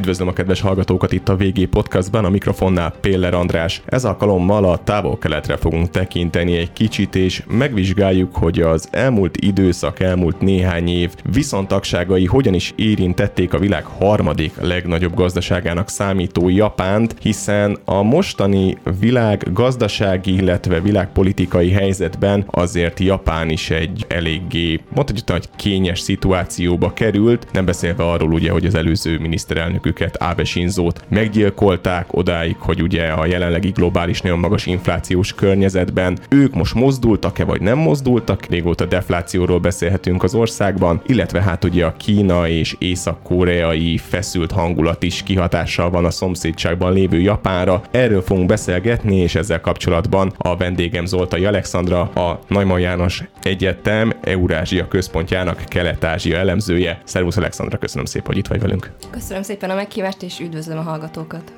Üdvözlöm 0.00 0.28
a 0.28 0.32
kedves 0.32 0.60
hallgatókat 0.60 1.12
itt 1.12 1.28
a 1.28 1.36
VG 1.36 1.66
Podcastban, 1.66 2.24
a 2.24 2.30
mikrofonnál 2.30 2.94
Péller 3.00 3.34
András. 3.34 3.82
Ez 3.86 4.04
alkalommal 4.04 4.64
a 4.64 4.78
távol-keletre 4.84 5.56
fogunk 5.56 5.90
tekinteni 5.90 6.56
egy 6.56 6.72
kicsit, 6.72 7.14
és 7.14 7.42
megvizsgáljuk, 7.48 8.36
hogy 8.36 8.60
az 8.60 8.88
elmúlt 8.90 9.36
időszak, 9.36 10.00
elmúlt 10.00 10.40
néhány 10.40 10.88
év 10.88 11.14
viszontagságai 11.32 12.26
hogyan 12.26 12.54
is 12.54 12.72
érintették 12.76 13.52
a 13.54 13.58
világ 13.58 13.84
harmadik 13.84 14.52
legnagyobb 14.60 15.14
gazdaságának 15.14 15.88
számító 15.88 16.48
Japánt, 16.48 17.14
hiszen 17.20 17.78
a 17.84 18.02
mostani 18.02 18.76
világ 19.00 19.52
gazdasági, 19.52 20.34
illetve 20.34 20.80
világpolitikai 20.80 21.70
helyzetben 21.70 22.44
azért 22.50 23.00
Japán 23.00 23.50
is 23.50 23.70
egy 23.70 24.04
eléggé, 24.08 24.80
mondhatjuk, 24.94 25.30
hogy 25.30 25.48
kényes 25.56 26.00
szituációba 26.00 26.92
került, 26.92 27.46
nem 27.52 27.64
beszélve 27.64 28.04
arról 28.04 28.32
ugye, 28.32 28.50
hogy 28.50 28.66
az 28.66 28.74
előző 28.74 29.18
miniszterelnök 29.18 29.88
elnöküket, 29.90 30.16
Abe 30.16 30.44
Shinzót 30.44 31.04
meggyilkolták 31.08 32.06
odáig, 32.10 32.56
hogy 32.58 32.82
ugye 32.82 33.06
a 33.06 33.26
jelenlegi 33.26 33.70
globális 33.70 34.20
nagyon 34.20 34.38
magas 34.38 34.66
inflációs 34.66 35.34
környezetben 35.34 36.18
ők 36.28 36.54
most 36.54 36.74
mozdultak-e 36.74 37.44
vagy 37.44 37.60
nem 37.60 37.78
mozdultak, 37.78 38.46
régóta 38.46 38.84
deflációról 38.84 39.58
beszélhetünk 39.58 40.22
az 40.22 40.34
országban, 40.34 41.02
illetve 41.06 41.42
hát 41.42 41.64
ugye 41.64 41.84
a 41.84 41.94
Kína 41.96 42.48
és 42.48 42.76
észak-koreai 42.78 43.96
feszült 43.96 44.52
hangulat 44.52 45.02
is 45.02 45.22
kihatással 45.22 45.90
van 45.90 46.04
a 46.04 46.10
szomszédságban 46.10 46.92
lévő 46.92 47.20
Japánra. 47.20 47.82
Erről 47.90 48.22
fogunk 48.22 48.46
beszélgetni, 48.46 49.16
és 49.16 49.34
ezzel 49.34 49.60
kapcsolatban 49.60 50.32
a 50.38 50.56
vendégem 50.56 51.06
Zoltai 51.06 51.44
Alexandra, 51.44 52.00
a 52.00 52.40
Neumann 52.48 52.80
János 52.80 53.22
Egyetem 53.42 54.12
Eurázsia 54.20 54.88
központjának 54.88 55.62
Kelet-Ázsia 55.68 56.36
elemzője. 56.36 57.00
Szervusz 57.04 57.36
Alexandra, 57.36 57.78
köszönöm 57.78 58.04
szépen, 58.04 58.26
hogy 58.26 58.36
itt 58.36 58.46
vagy 58.46 58.60
velünk. 58.60 58.90
Köszönöm 59.10 59.42
szépen 59.42 59.70
a 59.70 59.74
meghívást, 59.80 60.22
és 60.22 60.40
üdvözlöm 60.40 60.78
a 60.78 60.82
hallgatókat. 60.82 61.52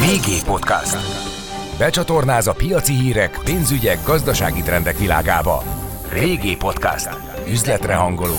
VG 0.00 0.44
Podcast. 0.44 0.96
Becsatornáz 1.78 2.46
a 2.46 2.52
piaci 2.52 2.92
hírek, 2.92 3.40
pénzügyek, 3.44 3.98
gazdasági 4.04 4.62
trendek 4.62 4.98
világába. 4.98 5.62
VG 6.12 6.56
Podcast. 6.56 7.08
Üzletre 7.48 7.94
hangoló. 7.94 8.36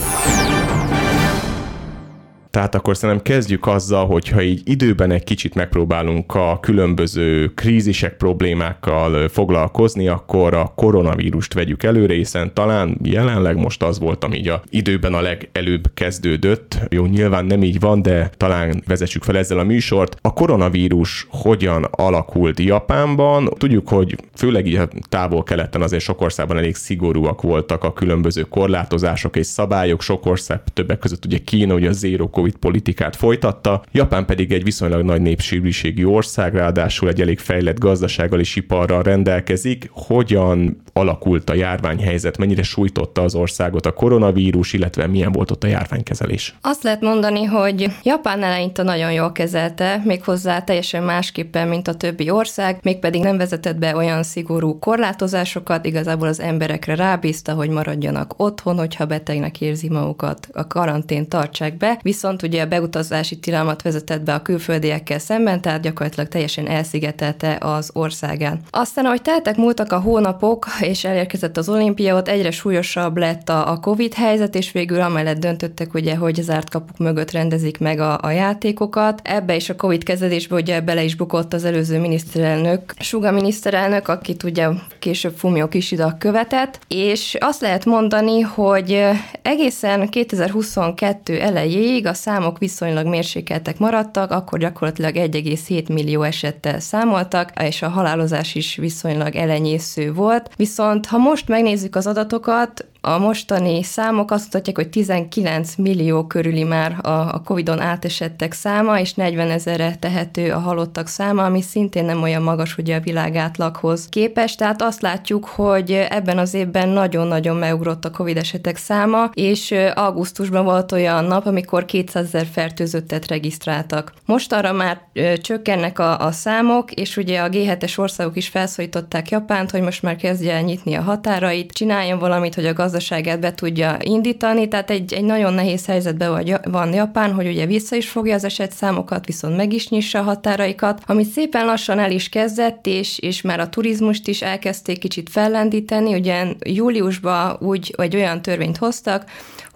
Tehát 2.56 2.74
akkor 2.74 2.96
szerintem 2.96 3.24
kezdjük 3.24 3.66
azzal, 3.66 4.06
hogyha 4.06 4.42
így 4.42 4.60
időben 4.64 5.10
egy 5.10 5.24
kicsit 5.24 5.54
megpróbálunk 5.54 6.34
a 6.34 6.58
különböző 6.60 7.46
krízisek, 7.54 8.16
problémákkal 8.16 9.28
foglalkozni, 9.28 10.08
akkor 10.08 10.54
a 10.54 10.72
koronavírust 10.76 11.54
vegyük 11.54 11.82
előre, 11.82 12.14
hiszen 12.14 12.54
talán 12.54 12.98
jelenleg 13.02 13.56
most 13.56 13.82
az 13.82 13.98
volt, 13.98 14.24
ami 14.24 14.36
így 14.36 14.48
a 14.48 14.62
időben 14.70 15.14
a 15.14 15.20
legelőbb 15.20 15.90
kezdődött. 15.94 16.78
Jó, 16.88 17.06
nyilván 17.06 17.44
nem 17.44 17.62
így 17.62 17.80
van, 17.80 18.02
de 18.02 18.30
talán 18.36 18.82
vezessük 18.86 19.22
fel 19.22 19.36
ezzel 19.36 19.58
a 19.58 19.64
műsort. 19.64 20.16
A 20.22 20.32
koronavírus 20.32 21.26
hogyan 21.30 21.84
alakult 21.90 22.60
Japánban? 22.60 23.48
Tudjuk, 23.58 23.88
hogy 23.88 24.16
főleg 24.34 24.66
így 24.66 24.76
a 24.76 24.88
távol-keleten 25.08 25.82
azért 25.82 26.02
sok 26.02 26.20
országban 26.20 26.56
elég 26.56 26.74
szigorúak 26.74 27.42
voltak 27.42 27.84
a 27.84 27.92
különböző 27.92 28.42
korlátozások 28.42 29.36
és 29.36 29.46
szabályok. 29.46 30.02
Sok 30.02 30.26
ország, 30.26 30.60
többek 30.72 30.98
között 30.98 31.24
ugye 31.24 31.38
Kína, 31.38 31.74
ugye 31.74 31.88
a 31.88 31.92
zero 31.92 32.28
Covid 32.46 32.60
politikát 32.60 33.16
folytatta, 33.16 33.82
Japán 33.92 34.26
pedig 34.26 34.52
egy 34.52 34.62
viszonylag 34.62 35.02
nagy 35.02 35.20
népsűrűségi 35.20 36.04
ország, 36.04 36.54
ráadásul 36.54 37.08
egy 37.08 37.20
elég 37.20 37.38
fejlett 37.38 37.78
gazdasággal 37.78 38.40
és 38.40 38.56
iparral 38.56 39.02
rendelkezik. 39.02 39.88
Hogyan 39.92 40.82
alakult 40.92 41.50
a 41.50 41.54
járványhelyzet, 41.54 42.38
mennyire 42.38 42.62
sújtotta 42.62 43.22
az 43.22 43.34
országot 43.34 43.86
a 43.86 43.92
koronavírus, 43.92 44.72
illetve 44.72 45.06
milyen 45.06 45.32
volt 45.32 45.50
ott 45.50 45.64
a 45.64 45.66
járványkezelés? 45.66 46.54
Azt 46.60 46.82
lehet 46.82 47.00
mondani, 47.00 47.44
hogy 47.44 47.86
Japán 48.02 48.42
eleinte 48.42 48.82
nagyon 48.82 49.12
jól 49.12 49.32
kezelte, 49.32 50.00
méghozzá 50.04 50.60
teljesen 50.60 51.02
másképpen, 51.02 51.68
mint 51.68 51.88
a 51.88 51.94
többi 51.94 52.30
ország, 52.30 52.78
mégpedig 52.82 53.22
nem 53.22 53.36
vezetett 53.36 53.76
be 53.76 53.96
olyan 53.96 54.22
szigorú 54.22 54.78
korlátozásokat, 54.78 55.86
igazából 55.86 56.28
az 56.28 56.40
emberekre 56.40 56.94
rábízta, 56.94 57.52
hogy 57.52 57.68
maradjanak 57.68 58.34
otthon, 58.36 58.78
hogyha 58.78 59.06
betegnek 59.06 59.60
érzi 59.60 59.88
magukat, 59.88 60.48
a 60.52 60.66
karantén 60.66 61.28
tartsák 61.28 61.76
be, 61.76 61.98
viszont 62.02 62.35
viszont 62.40 62.54
ugye 62.54 62.62
a 62.62 62.78
beutazási 62.78 63.38
tilalmat 63.38 63.82
vezetett 63.82 64.22
be 64.22 64.34
a 64.34 64.42
külföldiekkel 64.42 65.18
szemben, 65.18 65.60
tehát 65.60 65.80
gyakorlatilag 65.80 66.28
teljesen 66.28 66.68
elszigetelte 66.68 67.58
az 67.60 67.90
országán. 67.92 68.60
Aztán, 68.70 69.04
ahogy 69.04 69.22
teltek 69.22 69.56
múltak 69.56 69.92
a 69.92 70.00
hónapok, 70.00 70.66
és 70.80 71.04
elérkezett 71.04 71.56
az 71.56 71.68
olimpia, 71.68 72.16
ott 72.16 72.28
egyre 72.28 72.50
súlyosabb 72.50 73.16
lett 73.16 73.48
a, 73.48 73.70
a 73.70 73.80
Covid 73.80 74.14
helyzet, 74.14 74.54
és 74.54 74.72
végül 74.72 75.00
amellett 75.00 75.38
döntöttek, 75.38 75.94
ugye, 75.94 76.16
hogy 76.16 76.42
zárt 76.42 76.70
kapuk 76.70 76.98
mögött 76.98 77.30
rendezik 77.30 77.78
meg 77.78 78.00
a, 78.00 78.18
a 78.22 78.30
játékokat. 78.30 79.20
Ebbe 79.24 79.54
is 79.56 79.68
a 79.68 79.76
Covid 79.76 80.02
kezelésbe 80.02 80.54
ugye 80.54 80.80
bele 80.80 81.02
is 81.02 81.14
bukott 81.14 81.52
az 81.52 81.64
előző 81.64 81.98
miniszterelnök, 81.98 82.94
Suga 82.98 83.30
miniszterelnök, 83.30 84.08
akit 84.08 84.42
ugye 84.42 84.68
később 84.98 85.34
Fumio 85.36 85.68
Kishida 85.68 86.16
követett, 86.18 86.78
és 86.88 87.36
azt 87.40 87.60
lehet 87.60 87.84
mondani, 87.84 88.40
hogy 88.40 89.04
egészen 89.42 90.08
2022 90.08 91.40
elejéig 91.40 92.06
a 92.06 92.14
számok 92.16 92.58
viszonylag 92.58 93.06
mérsékeltek 93.06 93.78
maradtak, 93.78 94.30
akkor 94.30 94.58
gyakorlatilag 94.58 95.14
1,7 95.14 95.92
millió 95.92 96.22
esettel 96.22 96.80
számoltak, 96.80 97.52
és 97.62 97.82
a 97.82 97.88
halálozás 97.88 98.54
is 98.54 98.76
viszonylag 98.76 99.34
elenyésző 99.34 100.12
volt. 100.12 100.50
Viszont 100.56 101.06
ha 101.06 101.18
most 101.18 101.48
megnézzük 101.48 101.96
az 101.96 102.06
adatokat, 102.06 102.86
a 103.06 103.18
mostani 103.18 103.82
számok 103.82 104.30
azt 104.30 104.44
mutatják, 104.44 104.76
hogy 104.76 104.88
19 104.88 105.74
millió 105.76 106.26
körüli 106.26 106.64
már 106.64 106.98
a, 107.02 107.10
a 107.10 107.42
Covid-on 107.44 107.80
átesettek 107.80 108.52
száma, 108.52 109.00
és 109.00 109.14
40 109.14 109.50
ezerre 109.50 109.96
tehető 109.96 110.52
a 110.52 110.58
halottak 110.58 111.06
száma, 111.06 111.44
ami 111.44 111.62
szintén 111.62 112.04
nem 112.04 112.22
olyan 112.22 112.42
magas 112.42 112.76
ugye 112.76 112.96
a 112.96 113.00
világ 113.00 113.36
átlaghoz 113.36 114.08
képest. 114.08 114.58
Tehát 114.58 114.82
azt 114.82 115.00
látjuk, 115.00 115.44
hogy 115.44 115.92
ebben 115.92 116.38
az 116.38 116.54
évben 116.54 116.88
nagyon-nagyon 116.88 117.56
megugrott 117.56 118.04
a 118.04 118.10
Covid 118.10 118.36
esetek 118.36 118.76
száma, 118.76 119.30
és 119.34 119.74
augusztusban 119.94 120.64
volt 120.64 120.92
olyan 120.92 121.24
nap, 121.24 121.46
amikor 121.46 121.84
200 121.84 122.24
ezer 122.24 122.46
fertőzöttet 122.46 123.26
regisztráltak. 123.26 124.12
Most 124.24 124.52
arra 124.52 124.72
már 124.72 125.00
csökkennek 125.40 125.98
a, 125.98 126.20
a 126.20 126.30
számok, 126.32 126.92
és 126.92 127.16
ugye 127.16 127.40
a 127.40 127.48
G7-es 127.48 127.98
országok 127.98 128.36
is 128.36 128.48
felszólították 128.48 129.30
Japánt, 129.30 129.70
hogy 129.70 129.82
most 129.82 130.02
már 130.02 130.16
kezdje 130.16 130.54
el 130.54 130.62
nyitni 130.62 130.94
a 130.94 131.02
határait, 131.02 131.72
csináljon 131.72 132.18
valamit, 132.18 132.54
hogy 132.54 132.66
a 132.66 132.72
gazdaság 132.72 132.94
gazdaságát 132.96 133.40
be 133.40 133.54
tudja 133.54 133.96
indítani, 134.00 134.68
tehát 134.68 134.90
egy, 134.90 135.12
egy 135.12 135.24
nagyon 135.24 135.52
nehéz 135.52 135.86
helyzetben 135.86 136.60
van 136.70 136.92
Japán, 136.92 137.32
hogy 137.32 137.46
ugye 137.46 137.66
vissza 137.66 137.96
is 137.96 138.08
fogja 138.08 138.34
az 138.34 138.44
eset 138.44 138.72
számokat, 138.72 139.26
viszont 139.26 139.56
meg 139.56 139.72
is 139.72 139.88
nyissa 139.88 140.18
a 140.18 140.22
határaikat, 140.22 141.02
amit 141.06 141.28
szépen 141.28 141.64
lassan 141.64 141.98
el 141.98 142.10
is 142.10 142.28
kezdett, 142.28 142.86
és, 142.86 143.18
és 143.18 143.40
már 143.40 143.60
a 143.60 143.68
turizmust 143.68 144.28
is 144.28 144.42
elkezdték 144.42 144.98
kicsit 144.98 145.30
fellendíteni, 145.30 146.14
ugye 146.14 146.44
júliusban 146.66 147.56
úgy 147.60 147.94
egy 147.96 148.16
olyan 148.16 148.42
törvényt 148.42 148.76
hoztak, 148.76 149.24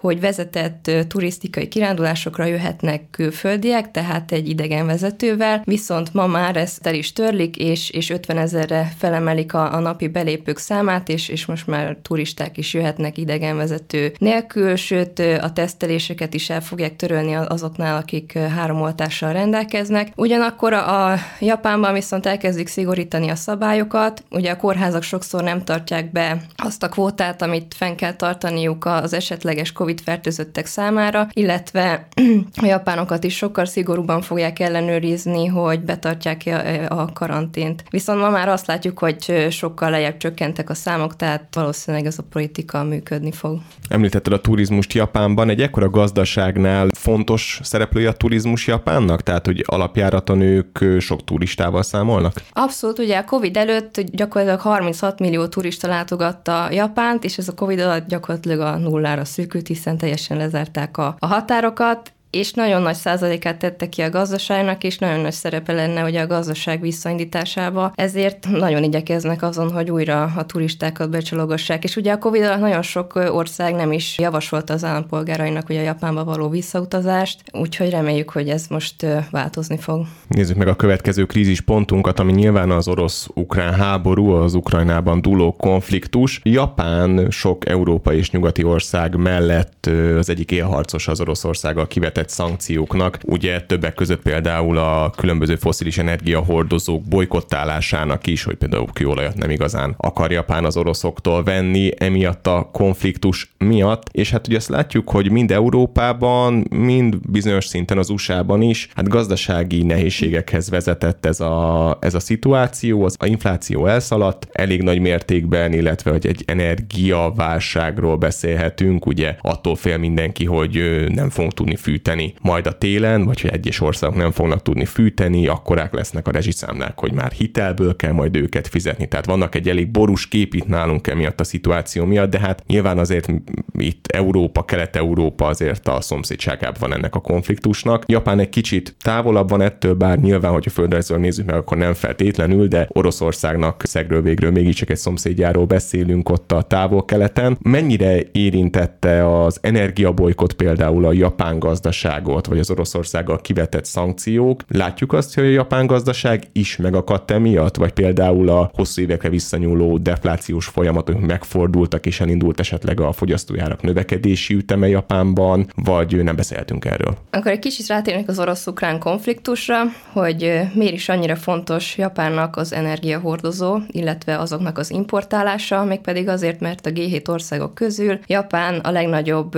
hogy 0.01 0.19
vezetett 0.19 0.91
turisztikai 1.07 1.67
kirándulásokra 1.67 2.45
jöhetnek 2.45 3.03
külföldiek, 3.11 3.91
tehát 3.91 4.31
egy 4.31 4.49
idegen 4.49 4.85
vezetővel, 4.85 5.61
viszont 5.65 6.13
ma 6.13 6.27
már 6.27 6.57
ezt 6.57 6.87
el 6.87 6.93
is 6.93 7.13
törlik, 7.13 7.57
és, 7.57 7.89
és 7.89 8.09
50 8.09 8.37
ezerre 8.37 8.93
felemelik 8.97 9.53
a, 9.53 9.73
a 9.73 9.79
napi 9.79 10.07
belépők 10.07 10.57
számát, 10.57 11.09
és, 11.09 11.29
és 11.29 11.45
most 11.45 11.67
már 11.67 11.97
turisták 12.01 12.57
is 12.57 12.73
jöhetnek 12.73 13.17
idegenvezető 13.17 14.13
nélkül, 14.17 14.75
sőt 14.75 15.19
a 15.19 15.51
teszteléseket 15.53 16.33
is 16.33 16.49
el 16.49 16.61
fogják 16.61 16.95
törölni 16.95 17.33
azoknál, 17.33 17.97
akik 17.97 18.37
három 18.37 18.81
oltással 18.81 19.33
rendelkeznek. 19.33 20.11
Ugyanakkor 20.15 20.73
a, 20.73 21.11
a 21.11 21.17
Japánban 21.39 21.93
viszont 21.93 22.25
elkezdik 22.25 22.67
szigorítani 22.67 23.29
a 23.29 23.35
szabályokat, 23.35 24.23
ugye 24.29 24.51
a 24.51 24.57
kórházak 24.57 25.03
sokszor 25.03 25.43
nem 25.43 25.63
tartják 25.63 26.11
be 26.11 26.41
azt 26.55 26.83
a 26.83 26.89
kvótát, 26.89 27.41
amit 27.41 27.73
fenn 27.77 27.95
kell 27.95 28.13
tartaniuk 28.13 28.85
az 28.85 29.13
esetleges 29.13 29.71
COVID 29.71 29.90
COVID-fertőzöttek 29.91 30.65
számára, 30.65 31.27
illetve 31.33 32.07
a 32.61 32.65
japánokat 32.65 33.23
is 33.23 33.35
sokkal 33.35 33.65
szigorúban 33.65 34.21
fogják 34.21 34.59
ellenőrizni, 34.59 35.45
hogy 35.45 35.79
betartják 35.79 36.43
a 36.89 37.13
karantént. 37.13 37.83
Viszont 37.89 38.19
ma 38.19 38.29
már 38.29 38.49
azt 38.49 38.67
látjuk, 38.67 38.99
hogy 38.99 39.47
sokkal 39.49 39.89
lejjebb 39.89 40.17
csökkentek 40.17 40.69
a 40.69 40.73
számok, 40.73 41.15
tehát 41.15 41.55
valószínűleg 41.55 42.05
ez 42.05 42.17
a 42.17 42.23
politika 42.29 42.83
működni 42.83 43.31
fog. 43.31 43.59
Említetted 43.87 44.33
a 44.33 44.41
turizmust 44.41 44.93
Japánban, 44.93 45.49
egy 45.49 45.61
ekkora 45.61 45.89
gazdaságnál 45.89 46.87
fontos 46.97 47.59
szereplője 47.63 48.09
a 48.09 48.13
turizmus 48.13 48.67
Japánnak? 48.67 49.23
Tehát, 49.23 49.45
hogy 49.45 49.63
alapjáraton 49.67 50.41
ők 50.41 51.01
sok 51.01 51.23
turistával 51.23 51.83
számolnak? 51.83 52.33
Abszolút, 52.51 52.99
ugye 52.99 53.17
a 53.17 53.25
Covid 53.25 53.57
előtt 53.57 54.01
gyakorlatilag 54.01 54.59
36 54.59 55.19
millió 55.19 55.47
turista 55.47 55.87
látogatta 55.87 56.71
Japánt, 56.71 57.23
és 57.23 57.37
ez 57.37 57.47
a 57.47 57.53
Covid 57.53 57.79
alatt 57.79 58.07
gyakorlatilag 58.07 58.59
a 58.59 58.77
nullára 58.77 59.25
szűkült, 59.25 59.69
hiszen 59.81 59.97
teljesen 59.97 60.37
lezárták 60.37 60.97
a, 60.97 61.15
a 61.19 61.25
határokat, 61.25 62.13
és 62.31 62.53
nagyon 62.53 62.81
nagy 62.81 62.95
százalékát 62.95 63.57
tette 63.57 63.89
ki 63.89 64.01
a 64.01 64.09
gazdaságnak, 64.09 64.83
és 64.83 64.97
nagyon 64.97 65.19
nagy 65.19 65.31
szerepe 65.31 65.73
lenne 65.73 65.99
hogy 65.99 66.15
a 66.15 66.27
gazdaság 66.27 66.81
visszaindításába, 66.81 67.91
ezért 67.95 68.47
nagyon 68.49 68.83
igyekeznek 68.83 69.41
azon, 69.41 69.71
hogy 69.71 69.91
újra 69.91 70.23
a 70.23 70.45
turistákat 70.45 71.09
becsalogassák. 71.09 71.83
És 71.83 71.95
ugye 71.95 72.11
a 72.11 72.17
Covid 72.17 72.43
alatt 72.43 72.59
nagyon 72.59 72.81
sok 72.81 73.15
ország 73.15 73.75
nem 73.75 73.91
is 73.91 74.17
javasolta 74.17 74.73
az 74.73 74.83
állampolgárainak 74.83 75.67
hogy 75.67 75.75
a 75.75 75.81
Japánba 75.81 76.23
való 76.23 76.49
visszautazást, 76.49 77.41
úgyhogy 77.51 77.89
reméljük, 77.89 78.29
hogy 78.29 78.49
ez 78.49 78.65
most 78.69 79.05
változni 79.31 79.77
fog. 79.77 80.05
Nézzük 80.27 80.57
meg 80.57 80.67
a 80.67 80.75
következő 80.75 81.25
krízispontunkat, 81.25 82.19
ami 82.19 82.31
nyilván 82.31 82.71
az 82.71 82.87
orosz-ukrán 82.87 83.73
háború, 83.73 84.29
az 84.29 84.53
Ukrajnában 84.53 85.21
dúló 85.21 85.55
konfliktus. 85.55 86.39
Japán 86.43 87.27
sok 87.29 87.69
európai 87.69 88.17
és 88.17 88.31
nyugati 88.31 88.63
ország 88.63 89.15
mellett 89.15 89.89
az 90.17 90.29
egyik 90.29 90.51
élharcos 90.51 91.07
az 91.07 91.21
Oroszországgal 91.21 91.87
kivetett 91.87 92.20
szankcióknak. 92.29 93.17
Ugye 93.25 93.61
többek 93.61 93.93
között 93.93 94.21
például 94.21 94.77
a 94.77 95.09
különböző 95.09 95.55
foszilis 95.55 95.97
energiahordozók 95.97 97.03
bolykottálásának 97.03 98.27
is, 98.27 98.43
hogy 98.43 98.55
például 98.55 98.87
kőolajat 98.93 99.37
nem 99.37 99.49
igazán 99.49 99.95
akar 99.97 100.31
Japán 100.31 100.65
az 100.65 100.77
oroszoktól 100.77 101.43
venni, 101.43 101.91
emiatt 101.97 102.47
a 102.47 102.69
konfliktus 102.71 103.53
miatt. 103.57 104.09
És 104.11 104.31
hát 104.31 104.47
ugye 104.47 104.57
azt 104.57 104.69
látjuk, 104.69 105.09
hogy 105.09 105.31
mind 105.31 105.51
Európában, 105.51 106.65
mind 106.69 107.17
bizonyos 107.29 107.65
szinten 107.65 107.97
az 107.97 108.09
USA-ban 108.09 108.61
is, 108.61 108.89
hát 108.95 109.07
gazdasági 109.07 109.83
nehézségekhez 109.83 110.69
vezetett 110.69 111.25
ez 111.25 111.39
a, 111.39 111.97
ez 112.01 112.13
a 112.13 112.19
szituáció, 112.19 113.03
az 113.03 113.15
a 113.19 113.25
infláció 113.25 113.85
elszaladt 113.85 114.47
elég 114.51 114.81
nagy 114.81 114.99
mértékben, 114.99 115.73
illetve 115.73 116.11
hogy 116.11 116.27
egy 116.27 116.43
energiaválságról 116.47 118.17
beszélhetünk, 118.17 119.05
ugye 119.05 119.35
attól 119.41 119.75
fél 119.75 119.97
mindenki, 119.97 120.45
hogy 120.45 121.05
nem 121.07 121.29
fogunk 121.29 121.53
tudni 121.53 121.75
fűteni 121.75 122.10
majd 122.41 122.67
a 122.67 122.77
télen, 122.77 123.25
vagy 123.25 123.41
hogy 123.41 123.49
egyes 123.49 123.81
országok 123.81 124.15
nem 124.15 124.31
fognak 124.31 124.61
tudni 124.61 124.85
fűteni, 124.85 125.47
akkorák 125.47 125.93
lesznek 125.93 126.27
a 126.27 126.31
rezsiszámlák, 126.31 126.99
hogy 126.99 127.13
már 127.13 127.31
hitelből 127.31 127.95
kell 127.95 128.11
majd 128.11 128.35
őket 128.35 128.67
fizetni. 128.67 129.07
Tehát 129.07 129.25
vannak 129.25 129.55
egy 129.55 129.69
elég 129.69 129.91
borús 129.91 130.27
kép 130.27 130.53
itt 130.53 130.67
nálunk 130.67 131.07
emiatt 131.07 131.39
a 131.39 131.43
szituáció 131.43 132.05
miatt, 132.05 132.29
de 132.29 132.39
hát 132.39 132.63
nyilván 132.67 132.97
azért 132.97 133.29
itt 133.73 134.07
Európa, 134.07 134.65
Kelet-Európa 134.65 135.45
azért 135.45 135.87
a 135.87 136.01
szomszédságában 136.01 136.79
van 136.79 136.93
ennek 136.93 137.15
a 137.15 137.19
konfliktusnak. 137.19 138.03
Japán 138.07 138.39
egy 138.39 138.49
kicsit 138.49 138.95
távolabb 139.01 139.49
van 139.49 139.61
ettől, 139.61 139.93
bár 139.93 140.19
nyilván, 140.19 140.51
hogyha 140.51 140.69
földrajzol 140.69 141.17
nézzük 141.17 141.45
meg, 141.45 141.55
akkor 141.55 141.77
nem 141.77 141.93
feltétlenül, 141.93 142.67
de 142.67 142.87
Oroszországnak 142.89 143.83
szegről 143.85 144.21
végről 144.21 144.51
mégiscsak 144.51 144.89
egy 144.89 144.97
szomszédjáról 144.97 145.65
beszélünk 145.65 146.29
ott 146.29 146.51
a 146.51 146.61
távol-keleten. 146.61 147.57
Mennyire 147.61 148.19
érintette 148.31 149.43
az 149.43 149.57
energiabolykot 149.61 150.53
például 150.53 151.05
a 151.05 151.13
japán 151.13 151.59
gazdaságot, 152.01 152.45
vagy 152.45 152.59
az 152.59 152.71
Oroszországgal 152.71 153.41
kivetett 153.41 153.85
szankciók? 153.85 154.61
Látjuk 154.67 155.13
azt, 155.13 155.35
hogy 155.35 155.43
a 155.43 155.47
japán 155.47 155.85
gazdaság 155.85 156.43
is 156.51 156.77
megakadt 156.77 157.31
emiatt, 157.31 157.75
vagy 157.75 157.91
például 157.91 158.49
a 158.49 158.71
hosszú 158.73 159.01
évekre 159.01 159.29
visszanyúló 159.29 159.97
deflációs 159.97 160.65
folyamatok 160.65 161.19
megfordultak, 161.19 162.05
és 162.05 162.19
elindult 162.19 162.59
esetleg 162.59 162.99
a 162.99 163.11
fogyasztójárak 163.11 163.81
növekedési 163.81 164.53
üteme 164.53 164.87
Japánban, 164.87 165.71
vagy 165.75 166.23
nem 166.23 166.35
beszéltünk 166.35 166.85
erről? 166.85 167.17
Akkor 167.29 167.51
egy 167.51 167.59
kicsit 167.59 167.87
rátérnek 167.87 168.27
az 168.27 168.39
orosz-ukrán 168.39 168.99
konfliktusra, 168.99 169.81
hogy 170.11 170.61
miért 170.73 170.93
is 170.93 171.09
annyira 171.09 171.35
fontos 171.35 171.97
Japánnak 171.97 172.55
az 172.55 172.73
energiahordozó, 172.73 173.77
illetve 173.87 174.37
azoknak 174.37 174.77
az 174.77 174.91
importálása, 174.91 175.83
mégpedig 175.83 176.27
azért, 176.27 176.59
mert 176.59 176.85
a 176.85 176.89
G7 176.89 177.29
országok 177.29 177.75
közül 177.75 178.19
Japán 178.27 178.79
a 178.79 178.91
legnagyobb 178.91 179.57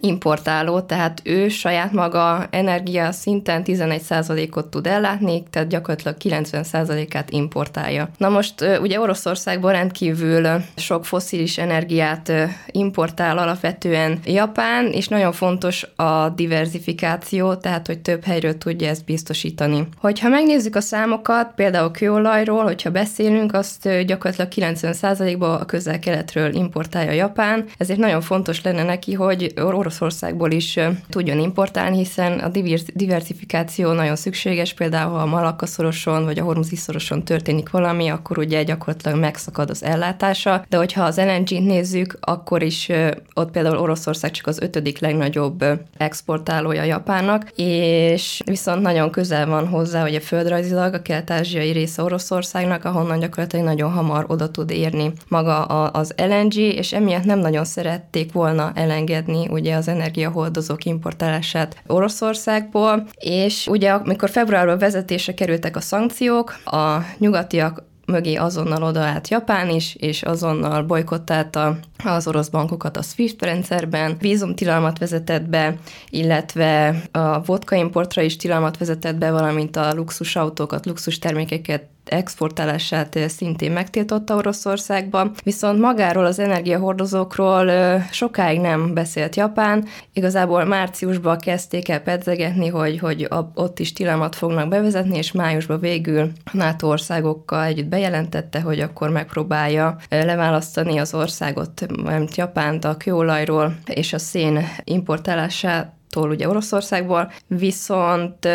importáló, 0.00 0.80
tehát 0.80 1.20
ő 1.24 1.48
saját 1.48 1.92
maga 1.92 2.46
energia 2.50 3.12
szinten 3.12 3.62
11%-ot 3.64 4.66
tud 4.66 4.86
ellátni, 4.86 5.42
tehát 5.50 5.68
gyakorlatilag 5.68 6.16
90%-át 6.20 7.30
importálja. 7.30 8.08
Na 8.16 8.28
most 8.28 8.54
ugye 8.80 9.00
Oroszországból 9.00 9.72
rendkívül 9.72 10.48
sok 10.76 11.06
foszilis 11.06 11.58
energiát 11.58 12.32
importál 12.66 13.38
alapvetően 13.38 14.18
Japán, 14.24 14.86
és 14.86 15.08
nagyon 15.08 15.32
fontos 15.32 15.86
a 15.96 16.28
diversifikáció, 16.28 17.54
tehát 17.54 17.86
hogy 17.86 17.98
több 17.98 18.24
helyről 18.24 18.58
tudja 18.58 18.88
ezt 18.88 19.04
biztosítani. 19.04 19.88
Hogyha 20.00 20.28
megnézzük 20.28 20.76
a 20.76 20.80
számokat, 20.80 21.52
például 21.54 21.90
kőolajról, 21.90 22.62
hogyha 22.62 22.90
beszélünk, 22.90 23.54
azt 23.54 24.04
gyakorlatilag 24.06 24.74
90%-ban 24.74 25.60
a 25.60 25.64
közel-keletről 25.64 26.54
importálja 26.54 27.12
Japán, 27.12 27.64
ezért 27.78 27.98
nagyon 27.98 28.20
fontos 28.20 28.62
lenne 28.62 28.82
neki, 28.82 29.12
hogy 29.12 29.52
Oroszországból 29.82 30.50
is 30.50 30.78
tudjon 31.08 31.38
importálni, 31.38 31.96
hiszen 31.96 32.38
a 32.38 32.48
diversifikáció 32.94 33.92
nagyon 33.92 34.16
szükséges, 34.16 34.74
például 34.74 35.10
ha 35.12 35.18
a 35.18 35.26
Malakaszoroson 35.26 36.24
vagy 36.24 36.38
a 36.38 36.42
Hormuzi 36.42 36.76
szoroson 36.76 37.24
történik 37.24 37.70
valami, 37.70 38.08
akkor 38.08 38.38
ugye 38.38 38.62
gyakorlatilag 38.62 39.18
megszakad 39.18 39.70
az 39.70 39.84
ellátása, 39.84 40.64
de 40.68 40.76
hogyha 40.76 41.04
az 41.04 41.16
LNG-t 41.16 41.64
nézzük, 41.64 42.18
akkor 42.20 42.62
is 42.62 42.90
ott 43.34 43.50
például 43.50 43.78
Oroszország 43.78 44.30
csak 44.30 44.46
az 44.46 44.60
ötödik 44.60 44.98
legnagyobb 44.98 45.64
exportálója 45.96 46.82
Japánnak, 46.82 47.50
és 47.56 48.42
viszont 48.44 48.82
nagyon 48.82 49.10
közel 49.10 49.46
van 49.46 49.68
hozzá, 49.68 50.02
hogy 50.02 50.14
a 50.14 50.20
földrajzilag 50.20 50.94
a 50.94 51.02
kelet-ázsiai 51.02 51.70
része 51.70 52.02
Oroszországnak, 52.02 52.84
ahonnan 52.84 53.18
gyakorlatilag 53.18 53.64
nagyon 53.64 53.90
hamar 53.90 54.24
oda 54.28 54.50
tud 54.50 54.70
érni 54.70 55.12
maga 55.28 55.64
az 55.64 56.14
LNG, 56.16 56.54
és 56.54 56.92
emiatt 56.92 57.24
nem 57.24 57.38
nagyon 57.38 57.64
szerették 57.64 58.32
volna 58.32 58.72
elengedni 58.74 59.48
ugye 59.48 59.71
az 59.72 59.88
energiahordozók 59.88 60.84
importálását 60.84 61.82
Oroszországból, 61.86 63.06
és 63.18 63.66
ugye 63.66 63.90
amikor 63.90 64.30
februárban 64.30 64.78
vezetése 64.78 65.34
kerültek 65.34 65.76
a 65.76 65.80
szankciók, 65.80 66.54
a 66.64 66.98
nyugatiak 67.18 67.90
mögé 68.06 68.34
azonnal 68.34 68.82
odaállt 68.82 69.28
Japán 69.28 69.70
is, 69.70 69.94
és 69.94 70.22
azonnal 70.22 70.82
bolykottálta 70.82 71.78
az 72.04 72.26
orosz 72.26 72.48
bankokat 72.48 72.96
a 72.96 73.02
SWIFT 73.02 73.42
rendszerben, 73.42 74.16
vízumtilalmat 74.20 74.98
vezetett 74.98 75.48
be, 75.48 75.76
illetve 76.10 77.02
a 77.12 77.42
vodka 77.42 77.76
importra 77.76 78.22
is 78.22 78.36
tilalmat 78.36 78.78
vezetett 78.78 79.16
be, 79.16 79.30
valamint 79.30 79.76
a 79.76 79.94
luxusautókat, 79.94 80.86
luxus 80.86 81.18
termékeket 81.18 81.91
exportálását 82.12 83.18
szintén 83.28 83.72
megtiltotta 83.72 84.34
Oroszországba, 84.34 85.30
viszont 85.44 85.80
magáról 85.80 86.24
az 86.24 86.38
energiahordozókról 86.38 87.70
sokáig 88.10 88.60
nem 88.60 88.94
beszélt 88.94 89.36
Japán. 89.36 89.86
Igazából 90.12 90.64
márciusban 90.64 91.38
kezdték 91.38 91.88
el 91.88 92.00
pedzegetni, 92.00 92.68
hogy, 92.68 92.98
hogy 92.98 93.28
ott 93.54 93.78
is 93.78 93.92
tilalmat 93.92 94.36
fognak 94.36 94.68
bevezetni, 94.68 95.16
és 95.16 95.32
májusban 95.32 95.80
végül 95.80 96.30
a 96.44 96.56
NATO 96.56 96.88
országokkal 96.88 97.64
együtt 97.64 97.86
bejelentette, 97.88 98.60
hogy 98.60 98.80
akkor 98.80 99.10
megpróbálja 99.10 99.96
leválasztani 100.08 100.98
az 100.98 101.14
országot, 101.14 101.86
mert 102.04 102.36
Japánt 102.36 102.84
a 102.84 102.96
kőolajról 102.96 103.76
és 103.86 104.12
a 104.12 104.18
szén 104.18 104.68
importálását 104.84 106.00
tól 106.12 106.30
ugye 106.30 106.48
Oroszországból, 106.48 107.32
viszont 107.46 108.48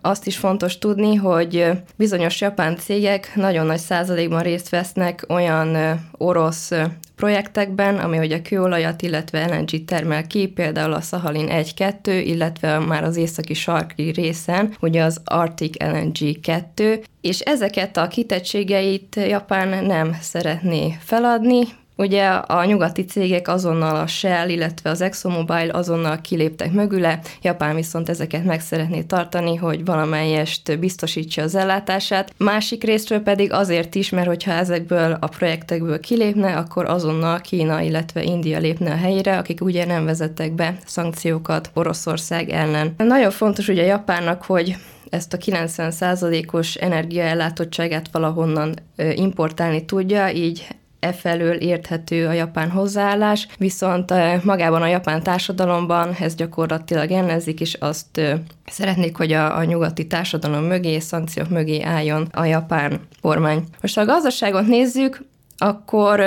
azt 0.00 0.26
is 0.26 0.36
fontos 0.36 0.78
tudni, 0.78 1.14
hogy 1.14 1.70
bizonyos 1.96 2.40
japán 2.40 2.76
cégek 2.76 3.32
nagyon 3.34 3.66
nagy 3.66 3.78
százalékban 3.78 4.42
részt 4.42 4.68
vesznek 4.68 5.24
olyan 5.28 6.00
orosz 6.12 6.70
projektekben, 7.16 7.98
ami 7.98 8.18
ugye 8.18 8.42
kőolajat, 8.42 9.02
illetve 9.02 9.46
LNG 9.46 9.84
termel 9.84 10.26
ki, 10.26 10.46
például 10.46 10.92
a 10.92 11.00
Szahalin 11.00 11.48
1-2, 11.50 12.22
illetve 12.24 12.78
már 12.78 13.04
az 13.04 13.16
északi 13.16 13.54
sarki 13.54 14.10
részen, 14.10 14.76
ugye 14.80 15.02
az 15.02 15.20
Arctic 15.24 15.82
LNG 15.82 16.40
2, 16.40 17.02
és 17.20 17.40
ezeket 17.40 17.96
a 17.96 18.08
kitettségeit 18.08 19.16
Japán 19.16 19.84
nem 19.84 20.16
szeretné 20.20 20.96
feladni, 21.00 21.62
Ugye 21.96 22.26
a 22.28 22.64
nyugati 22.64 23.04
cégek 23.04 23.48
azonnal 23.48 23.96
a 23.96 24.06
Shell, 24.06 24.48
illetve 24.48 24.90
az 24.90 25.00
ExxonMobil 25.00 25.70
azonnal 25.70 26.20
kiléptek 26.20 26.72
mögüle, 26.72 27.20
Japán 27.42 27.74
viszont 27.74 28.08
ezeket 28.08 28.44
meg 28.44 28.60
szeretné 28.60 29.02
tartani, 29.02 29.56
hogy 29.56 29.84
valamelyest 29.84 30.78
biztosítsa 30.78 31.42
az 31.42 31.54
ellátását. 31.54 32.32
Másik 32.36 32.84
részről 32.84 33.20
pedig 33.20 33.52
azért 33.52 33.94
is, 33.94 34.10
mert 34.10 34.26
hogyha 34.26 34.52
ezekből 34.52 35.16
a 35.20 35.26
projektekből 35.26 36.00
kilépne, 36.00 36.56
akkor 36.56 36.84
azonnal 36.84 37.40
Kína, 37.40 37.80
illetve 37.80 38.22
India 38.22 38.58
lépne 38.58 38.92
a 38.92 38.96
helyére, 38.96 39.38
akik 39.38 39.60
ugye 39.60 39.84
nem 39.84 40.04
vezettek 40.04 40.52
be 40.52 40.76
szankciókat 40.86 41.70
Oroszország 41.74 42.48
ellen. 42.48 42.94
Nagyon 42.96 43.30
fontos 43.30 43.68
ugye 43.68 43.82
Japánnak, 43.82 44.42
hogy 44.42 44.76
ezt 45.10 45.32
a 45.32 45.36
90%-os 45.36 46.74
energiaellátottságát 46.74 48.08
valahonnan 48.12 48.74
importálni 49.14 49.84
tudja, 49.84 50.30
így 50.30 50.66
e 51.04 51.12
felől 51.12 51.54
érthető 51.54 52.26
a 52.26 52.32
japán 52.32 52.70
hozzáállás, 52.70 53.48
viszont 53.58 54.12
magában 54.44 54.82
a 54.82 54.86
japán 54.86 55.22
társadalomban 55.22 56.16
ez 56.20 56.34
gyakorlatilag 56.34 57.10
ellenzik, 57.10 57.60
és 57.60 57.74
azt 57.74 58.20
szeretnék, 58.66 59.16
hogy 59.16 59.32
a, 59.32 59.56
a 59.56 59.64
nyugati 59.64 60.06
társadalom 60.06 60.64
mögé, 60.64 60.98
szankciók 60.98 61.48
mögé 61.48 61.82
álljon 61.82 62.28
a 62.32 62.44
japán 62.44 63.00
kormány. 63.20 63.64
Most 63.80 63.94
ha 63.94 64.00
a 64.00 64.04
gazdaságot 64.04 64.66
nézzük, 64.66 65.24
akkor 65.58 66.20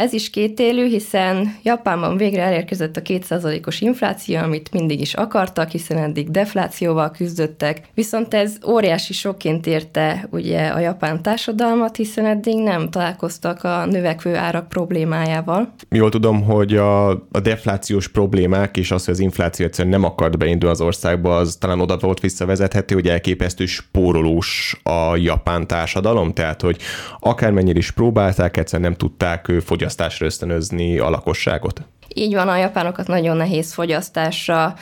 Ez 0.00 0.12
is 0.12 0.30
kétélű, 0.30 0.88
hiszen 0.88 1.56
Japánban 1.62 2.16
végre 2.16 2.42
elérkezett 2.42 2.96
a 2.96 3.02
2%-os 3.02 3.80
infláció, 3.80 4.38
amit 4.38 4.72
mindig 4.72 5.00
is 5.00 5.14
akartak, 5.14 5.70
hiszen 5.70 5.98
eddig 5.98 6.30
deflációval 6.30 7.10
küzdöttek, 7.10 7.88
viszont 7.94 8.34
ez 8.34 8.56
óriási 8.66 9.12
sokként 9.12 9.66
érte 9.66 10.28
ugye 10.30 10.66
a 10.66 10.78
japán 10.78 11.22
társadalmat, 11.22 11.96
hiszen 11.96 12.26
eddig 12.26 12.58
nem 12.58 12.90
találkoztak 12.90 13.64
a 13.64 13.86
növekvő 13.86 14.36
árak 14.36 14.68
problémájával. 14.68 15.72
Jól 15.90 16.10
tudom, 16.10 16.42
hogy 16.42 16.76
a, 16.76 17.08
a 17.10 17.40
deflációs 17.42 18.08
problémák 18.08 18.76
és 18.76 18.90
az, 18.90 19.04
hogy 19.04 19.14
az 19.14 19.20
infláció 19.20 19.66
egyszerűen 19.66 19.94
nem 19.94 20.04
akart 20.04 20.38
beindulni 20.38 20.74
az 20.74 20.80
országba, 20.80 21.36
az 21.36 21.56
talán 21.60 21.80
oda 21.80 21.96
volt 21.96 22.20
visszavezethető, 22.20 22.94
hogy 22.94 23.08
elképesztő 23.08 23.66
spórolós 23.66 24.80
a 24.82 25.16
japán 25.16 25.66
társadalom, 25.66 26.32
tehát 26.32 26.60
hogy 26.60 26.76
akármennyire 27.18 27.78
is 27.78 27.90
próbálták, 27.90 28.56
egyszerűen 28.56 28.88
nem 28.88 28.98
tudták 28.98 29.48
fogyasztásra 29.90 30.26
ösztönözni 30.26 30.98
a 30.98 31.10
lakosságot. 31.10 31.82
Így 32.14 32.34
van, 32.34 32.48
a 32.48 32.56
japánokat 32.56 33.06
nagyon 33.06 33.36
nehéz 33.36 33.72
fogyasztásra 33.72 34.74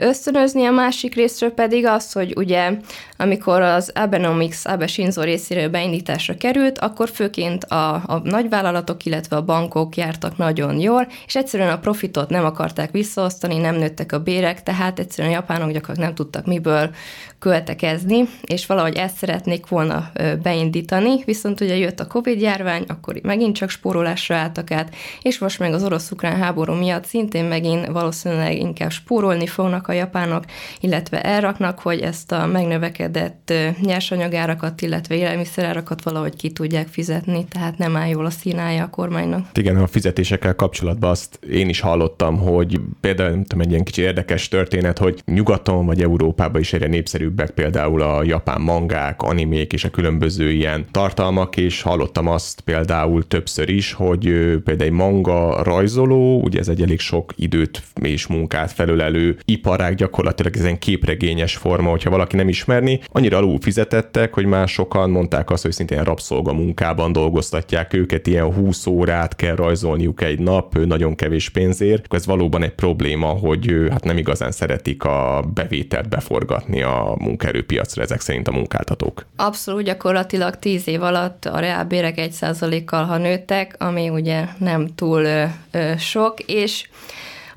ösztönözni, 0.00 0.64
a 0.64 0.70
másik 0.70 1.14
részről 1.14 1.50
pedig 1.50 1.86
az, 1.86 2.12
hogy 2.12 2.32
ugye 2.36 2.70
amikor 3.16 3.60
az 3.60 3.92
Abenomics 3.94 4.56
Abe 4.64 4.86
Shinzo 4.86 5.22
részéről 5.22 5.68
beindításra 5.68 6.36
került, 6.36 6.78
akkor 6.78 7.08
főként 7.08 7.64
a, 7.64 7.94
a 7.94 8.20
nagyvállalatok, 8.24 9.04
illetve 9.04 9.36
a 9.36 9.44
bankok 9.44 9.96
jártak 9.96 10.36
nagyon 10.36 10.80
jól, 10.80 11.06
és 11.26 11.36
egyszerűen 11.36 11.70
a 11.70 11.78
profitot 11.78 12.30
nem 12.30 12.44
akarták 12.44 12.90
visszaosztani, 12.90 13.58
nem 13.58 13.74
nőttek 13.74 14.12
a 14.12 14.18
bérek, 14.22 14.62
tehát 14.62 14.98
egyszerűen 14.98 15.32
a 15.32 15.36
japánok 15.36 15.70
gyakorlatilag 15.70 16.08
nem 16.08 16.14
tudtak 16.14 16.46
miből 16.46 16.90
költekezni, 17.38 18.28
és 18.46 18.66
valahogy 18.66 18.96
ezt 18.96 19.16
szeretnék 19.16 19.66
volna 19.66 20.10
beindítani, 20.42 21.24
viszont 21.24 21.60
ugye 21.60 21.76
jött 21.76 22.00
a 22.00 22.06
Covid 22.06 22.40
járvány, 22.40 22.84
akkor 22.86 23.18
megint 23.22 23.56
csak 23.56 23.70
spórolásra 23.70 24.36
álltak 24.36 24.70
át, 24.70 24.94
és 25.22 25.38
most 25.38 25.58
meg 25.58 25.72
az 25.72 25.84
orosz-ukrán 25.84 26.36
háború 26.36 26.72
miatt 26.72 27.04
szintén 27.04 27.44
megint 27.44 27.86
valószínűleg 27.86 28.58
inkább 28.58 28.90
spórolni 28.90 29.46
fognak 29.46 29.88
a 29.88 29.92
japánok, 29.92 30.44
illetve 30.80 31.22
elraknak, 31.22 31.78
hogy 31.78 32.00
ezt 32.00 32.32
a 32.32 32.46
megnövekedett 32.46 33.52
nyersanyagárakat, 33.80 34.82
illetve 34.82 35.14
élelmiszerárakat 35.14 36.02
valahogy 36.02 36.36
ki 36.36 36.50
tudják 36.50 36.88
fizetni, 36.88 37.44
tehát 37.44 37.78
nem 37.78 37.96
áll 37.96 38.08
jól 38.08 38.26
a 38.26 38.30
színája 38.30 38.82
a 38.82 38.90
kormánynak. 38.90 39.46
Igen, 39.54 39.76
a 39.76 39.86
fizetésekkel 39.86 40.54
kapcsolatban 40.54 41.10
azt 41.10 41.38
én 41.50 41.68
is 41.68 41.80
hallottam, 41.80 42.38
hogy 42.38 42.80
például 43.00 43.30
nem 43.30 43.42
tudom, 43.42 43.60
egy 43.60 43.70
ilyen 43.70 43.84
kicsi 43.84 44.02
érdekes 44.02 44.48
történet, 44.48 44.98
hogy 44.98 45.22
nyugaton 45.24 45.86
vagy 45.86 46.02
Európában 46.02 46.60
is 46.60 46.72
egyre 46.72 46.86
népszerűbb 46.86 47.25
népszerűbbek 47.26 47.50
például 47.50 48.02
a 48.02 48.22
japán 48.22 48.60
mangák, 48.60 49.22
animék 49.22 49.72
és 49.72 49.84
a 49.84 49.90
különböző 49.90 50.50
ilyen 50.50 50.86
tartalmak, 50.90 51.56
és 51.56 51.82
hallottam 51.82 52.26
azt 52.28 52.60
például 52.60 53.26
többször 53.26 53.68
is, 53.68 53.92
hogy 53.92 54.22
például 54.64 54.90
egy 54.90 54.90
manga 54.90 55.62
rajzoló, 55.62 56.40
ugye 56.42 56.58
ez 56.58 56.68
egy 56.68 56.82
elég 56.82 57.00
sok 57.00 57.32
időt 57.36 57.82
és 58.02 58.26
munkát 58.26 58.72
felölelő 58.72 59.38
iparág, 59.44 59.94
gyakorlatilag 59.94 60.56
ez 60.56 60.64
egy 60.64 60.78
képregényes 60.78 61.56
forma, 61.56 61.90
hogyha 61.90 62.10
valaki 62.10 62.36
nem 62.36 62.48
ismerni, 62.48 63.00
annyira 63.12 63.36
alul 63.36 63.58
fizetettek, 63.60 64.34
hogy 64.34 64.46
már 64.46 64.68
sokan 64.68 65.10
mondták 65.10 65.50
azt, 65.50 65.62
hogy 65.62 65.72
szintén 65.72 66.04
rabszolga 66.04 66.52
munkában 66.52 67.12
dolgoztatják 67.12 67.94
őket, 67.94 68.26
ilyen 68.26 68.52
20 68.52 68.86
órát 68.86 69.36
kell 69.36 69.54
rajzolniuk 69.54 70.22
egy 70.22 70.38
nap, 70.38 70.78
nagyon 70.84 71.14
kevés 71.14 71.48
pénzért. 71.48 72.14
Ez 72.14 72.26
valóban 72.26 72.62
egy 72.62 72.74
probléma, 72.74 73.26
hogy 73.26 73.74
hát 73.90 74.04
nem 74.04 74.18
igazán 74.18 74.50
szeretik 74.50 75.04
a 75.04 75.44
bevételt 75.54 76.08
beforgatni 76.08 76.82
a 76.82 77.15
munkaerőpiacra 77.18 78.02
ezek 78.02 78.20
szerint 78.20 78.48
a 78.48 78.52
munkáltatók. 78.52 79.26
Abszolút, 79.36 79.82
gyakorlatilag 79.82 80.56
tíz 80.56 80.88
év 80.88 81.02
alatt 81.02 81.44
a 81.44 81.58
reálbérek 81.58 82.18
egy 82.18 82.32
százalékkal, 82.32 83.04
ha 83.04 83.16
nőttek, 83.16 83.74
ami 83.78 84.08
ugye 84.08 84.44
nem 84.58 84.86
túl 84.94 85.24
ö, 85.24 85.44
ö, 85.70 85.92
sok, 85.98 86.40
és 86.40 86.88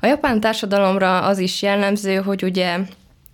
a 0.00 0.06
japán 0.06 0.40
társadalomra 0.40 1.20
az 1.20 1.38
is 1.38 1.62
jellemző, 1.62 2.14
hogy 2.14 2.42
ugye 2.42 2.78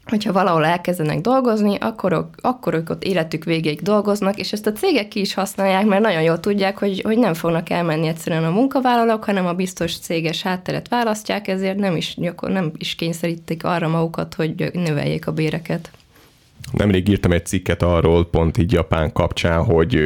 hogyha 0.06 0.32
valahol 0.32 0.64
elkezdenek 0.64 1.20
dolgozni, 1.20 1.76
akkor, 1.80 2.28
akkor 2.40 2.74
ők 2.74 2.90
ott 2.90 3.04
életük 3.04 3.44
végéig 3.44 3.82
dolgoznak, 3.82 4.38
és 4.38 4.52
ezt 4.52 4.66
a 4.66 4.72
cégek 4.72 5.08
ki 5.08 5.20
is 5.20 5.34
használják, 5.34 5.84
mert 5.84 6.02
nagyon 6.02 6.22
jól 6.22 6.40
tudják, 6.40 6.78
hogy, 6.78 7.00
hogy 7.04 7.18
nem 7.18 7.34
fognak 7.34 7.70
elmenni 7.70 8.06
egyszerűen 8.06 8.44
a 8.44 8.50
munkavállalók, 8.50 9.24
hanem 9.24 9.46
a 9.46 9.52
biztos 9.52 9.98
céges 9.98 10.42
hátteret 10.42 10.88
választják, 10.88 11.48
ezért 11.48 11.76
nem 11.76 11.96
is, 11.96 12.16
nem 12.40 12.72
is 12.76 12.94
kényszerítik 12.94 13.64
arra 13.64 13.88
magukat, 13.88 14.34
hogy 14.34 14.70
növeljék 14.72 15.26
a 15.26 15.32
béreket. 15.32 15.90
Nemrég 16.72 17.08
írtam 17.08 17.32
egy 17.32 17.46
cikket 17.46 17.82
arról, 17.82 18.26
pont 18.26 18.58
így 18.58 18.72
Japán 18.72 19.12
kapcsán, 19.12 19.64
hogy 19.64 20.00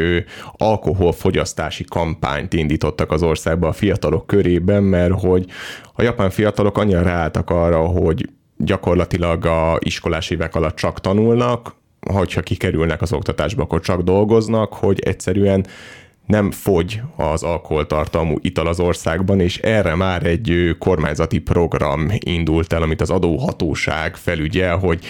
alkoholfogyasztási 0.52 1.84
kampányt 1.84 2.52
indítottak 2.52 3.12
az 3.12 3.22
országba 3.22 3.68
a 3.68 3.72
fiatalok 3.72 4.26
körében, 4.26 4.82
mert 4.82 5.20
hogy 5.20 5.46
a 5.94 6.02
japán 6.02 6.30
fiatalok 6.30 6.78
annyira 6.78 7.02
ráálltak 7.02 7.50
arra, 7.50 7.78
hogy 7.78 8.28
gyakorlatilag 8.56 9.46
a 9.46 9.78
iskolás 9.78 10.30
évek 10.30 10.54
alatt 10.54 10.76
csak 10.76 11.00
tanulnak, 11.00 11.74
hogyha 12.12 12.40
kikerülnek 12.40 13.02
az 13.02 13.12
oktatásba, 13.12 13.62
akkor 13.62 13.80
csak 13.80 14.00
dolgoznak, 14.00 14.72
hogy 14.72 15.00
egyszerűen 15.00 15.66
nem 16.30 16.50
fogy 16.50 17.00
az 17.16 17.42
alkoholtartalmú 17.42 18.36
ital 18.40 18.66
az 18.66 18.80
országban, 18.80 19.40
és 19.40 19.58
erre 19.58 19.94
már 19.94 20.26
egy 20.26 20.76
kormányzati 20.78 21.38
program 21.38 22.10
indult 22.18 22.72
el, 22.72 22.82
amit 22.82 23.00
az 23.00 23.10
adóhatóság 23.10 24.16
felügyel, 24.16 24.76
hogy 24.76 25.04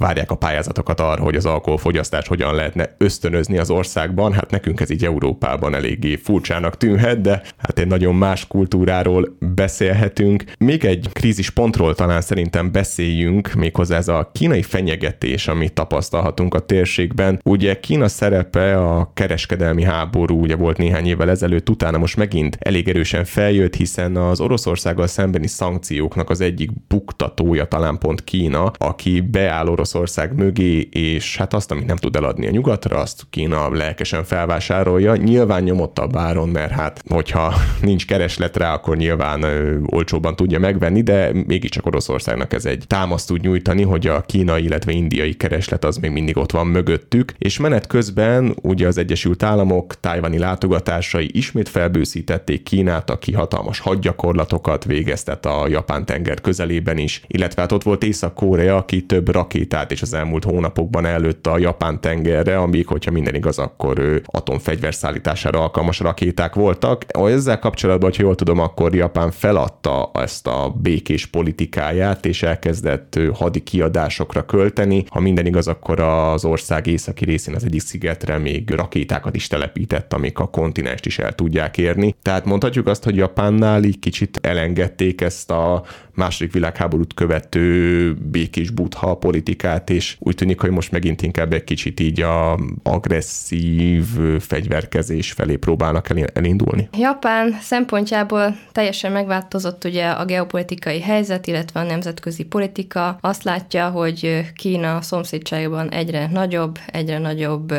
várják 0.00 0.30
a 0.30 0.34
pályázatokat 0.34 1.00
arra, 1.00 1.22
hogy 1.22 1.36
az 1.36 1.46
alkoholfogyasztás 1.46 2.28
hogyan 2.28 2.54
lehetne 2.54 2.94
ösztönözni 2.98 3.58
az 3.58 3.70
országban. 3.70 4.32
Hát 4.32 4.50
nekünk 4.50 4.80
ez 4.80 4.90
így 4.90 5.04
Európában 5.04 5.74
eléggé 5.74 6.16
furcsának 6.16 6.76
tűnhet, 6.76 7.20
de 7.20 7.42
hát 7.56 7.78
egy 7.78 7.86
nagyon 7.86 8.14
más 8.14 8.46
kultúráról 8.46 9.36
beszélhetünk. 9.54 10.44
Még 10.58 10.84
egy 10.84 11.08
krízispontról 11.12 11.94
talán 11.94 12.20
szerintem 12.20 12.72
beszéljünk, 12.72 13.52
méghozzá 13.52 13.96
ez 13.96 14.08
a 14.08 14.30
kínai 14.32 14.62
fenyegetés, 14.62 15.48
amit 15.48 15.72
tapasztalhatunk 15.72 16.54
a 16.54 16.58
térségben. 16.58 17.40
Ugye 17.44 17.80
Kína 17.80 18.08
szerepe 18.08 18.78
a 18.78 19.10
kereskedelmi 19.14 19.82
háború, 19.82 20.40
ugye 20.40 20.56
volt 20.56 20.78
néhány 20.78 21.06
évvel 21.06 21.30
ezelőtt, 21.30 21.68
utána 21.68 21.98
most 21.98 22.16
megint 22.16 22.56
elég 22.60 22.88
erősen 22.88 23.24
feljött, 23.24 23.74
hiszen 23.74 24.16
az 24.16 24.40
Oroszországgal 24.40 25.06
szembeni 25.06 25.46
szankcióknak 25.46 26.30
az 26.30 26.40
egyik 26.40 26.70
buktatója 26.88 27.64
talán 27.64 27.98
pont 27.98 28.24
Kína, 28.24 28.72
aki 28.78 29.20
beáll 29.20 29.66
Orosz 29.66 29.89
Oroszország 29.94 30.34
mögé, 30.34 30.80
és 30.80 31.36
hát 31.36 31.54
azt, 31.54 31.70
amit 31.70 31.86
nem 31.86 31.96
tud 31.96 32.16
eladni 32.16 32.46
a 32.46 32.50
nyugatra, 32.50 32.98
azt 32.98 33.22
Kína 33.30 33.70
lelkesen 33.74 34.24
felvásárolja. 34.24 35.16
Nyilván 35.16 35.62
nyomottabb 35.62 36.16
áron, 36.16 36.48
mert 36.48 36.70
hát 36.70 37.02
hogyha 37.08 37.54
nincs 37.82 38.06
kereslet 38.06 38.56
rá, 38.56 38.72
akkor 38.74 38.96
nyilván 38.96 39.42
ö, 39.42 39.78
olcsóban 39.86 40.36
tudja 40.36 40.58
megvenni, 40.58 41.02
de 41.02 41.30
mégiscsak 41.46 41.86
Oroszországnak 41.86 42.52
ez 42.52 42.64
egy 42.64 42.84
támaszt 42.86 43.26
tud 43.26 43.40
nyújtani, 43.40 43.82
hogy 43.82 44.06
a 44.06 44.20
kínai, 44.20 44.64
illetve 44.64 44.92
indiai 44.92 45.34
kereslet 45.34 45.84
az 45.84 45.96
még 45.96 46.10
mindig 46.10 46.36
ott 46.36 46.52
van 46.52 46.66
mögöttük, 46.66 47.32
és 47.38 47.58
menet 47.58 47.86
közben 47.86 48.54
ugye 48.62 48.86
az 48.86 48.98
Egyesült 48.98 49.42
Államok 49.42 50.00
tájvani 50.00 50.38
látogatásai 50.38 51.30
ismét 51.32 51.68
felbőszítették 51.68 52.62
Kínát, 52.62 53.10
aki 53.10 53.32
hatalmas 53.32 53.78
hadgyakorlatokat 53.78 54.84
végeztet 54.84 55.46
a 55.46 55.68
Japán 55.68 56.04
tenger 56.04 56.40
közelében 56.40 56.98
is, 56.98 57.22
illetve 57.26 57.60
hát 57.60 57.72
ott 57.72 57.82
volt 57.82 58.04
Észak-Korea, 58.04 58.76
aki 58.76 59.06
több 59.06 59.28
rakétát 59.28 59.79
rakétát, 59.80 59.90
és 59.90 60.02
az 60.02 60.14
elmúlt 60.14 60.44
hónapokban 60.44 61.06
előtte 61.06 61.50
a 61.50 61.58
Japán 61.58 62.00
tengerre, 62.00 62.58
amíg, 62.58 62.86
hogyha 62.86 63.10
minden 63.10 63.34
igaz, 63.34 63.58
akkor 63.58 63.98
ő 63.98 64.22
atomfegyver 64.26 64.94
szállítására 64.94 65.60
alkalmas 65.60 65.98
rakéták 66.00 66.54
voltak. 66.54 67.04
Ezzel 67.08 67.58
kapcsolatban, 67.58 68.10
ha 68.16 68.22
jól 68.22 68.34
tudom, 68.34 68.58
akkor 68.58 68.94
Japán 68.94 69.30
feladta 69.30 70.10
ezt 70.14 70.46
a 70.46 70.74
békés 70.82 71.26
politikáját, 71.26 72.26
és 72.26 72.42
elkezdett 72.42 73.18
hadi 73.34 73.60
kiadásokra 73.60 74.44
költeni. 74.44 75.04
Ha 75.08 75.20
minden 75.20 75.46
igaz, 75.46 75.68
akkor 75.68 76.00
az 76.00 76.44
ország 76.44 76.86
északi 76.86 77.24
részén 77.24 77.54
az 77.54 77.64
egyik 77.64 77.80
szigetre 77.80 78.38
még 78.38 78.70
rakétákat 78.70 79.36
is 79.36 79.46
telepített, 79.46 80.12
amik 80.12 80.38
a 80.38 80.46
kontinenst 80.46 81.06
is 81.06 81.18
el 81.18 81.32
tudják 81.32 81.78
érni. 81.78 82.14
Tehát 82.22 82.44
mondhatjuk 82.44 82.86
azt, 82.86 83.04
hogy 83.04 83.16
Japánnál 83.16 83.84
így 83.84 83.98
kicsit 83.98 84.38
elengedték 84.42 85.20
ezt 85.20 85.50
a 85.50 85.82
második 86.14 86.52
világháborút 86.52 87.14
követő 87.14 88.14
békés 88.14 88.70
butha 88.70 89.14
politikát, 89.14 89.59
és 89.86 90.16
úgy 90.18 90.34
tűnik, 90.34 90.60
hogy 90.60 90.70
most 90.70 90.90
megint 90.90 91.22
inkább 91.22 91.52
egy 91.52 91.64
kicsit 91.64 92.00
így 92.00 92.20
a 92.20 92.58
agresszív 92.82 94.04
fegyverkezés 94.38 95.32
felé 95.32 95.56
próbálnak 95.56 96.10
elindulni. 96.34 96.88
Japán 96.98 97.56
szempontjából 97.60 98.56
teljesen 98.72 99.12
megváltozott 99.12 99.84
ugye 99.84 100.08
a 100.08 100.24
geopolitikai 100.24 101.00
helyzet, 101.00 101.46
illetve 101.46 101.80
a 101.80 101.84
nemzetközi 101.84 102.44
politika. 102.44 103.18
Azt 103.20 103.42
látja, 103.42 103.88
hogy 103.88 104.40
Kína 104.54 105.02
szomszédságban 105.02 105.90
egyre 105.90 106.26
nagyobb, 106.26 106.78
egyre 106.86 107.18
nagyobb 107.18 107.74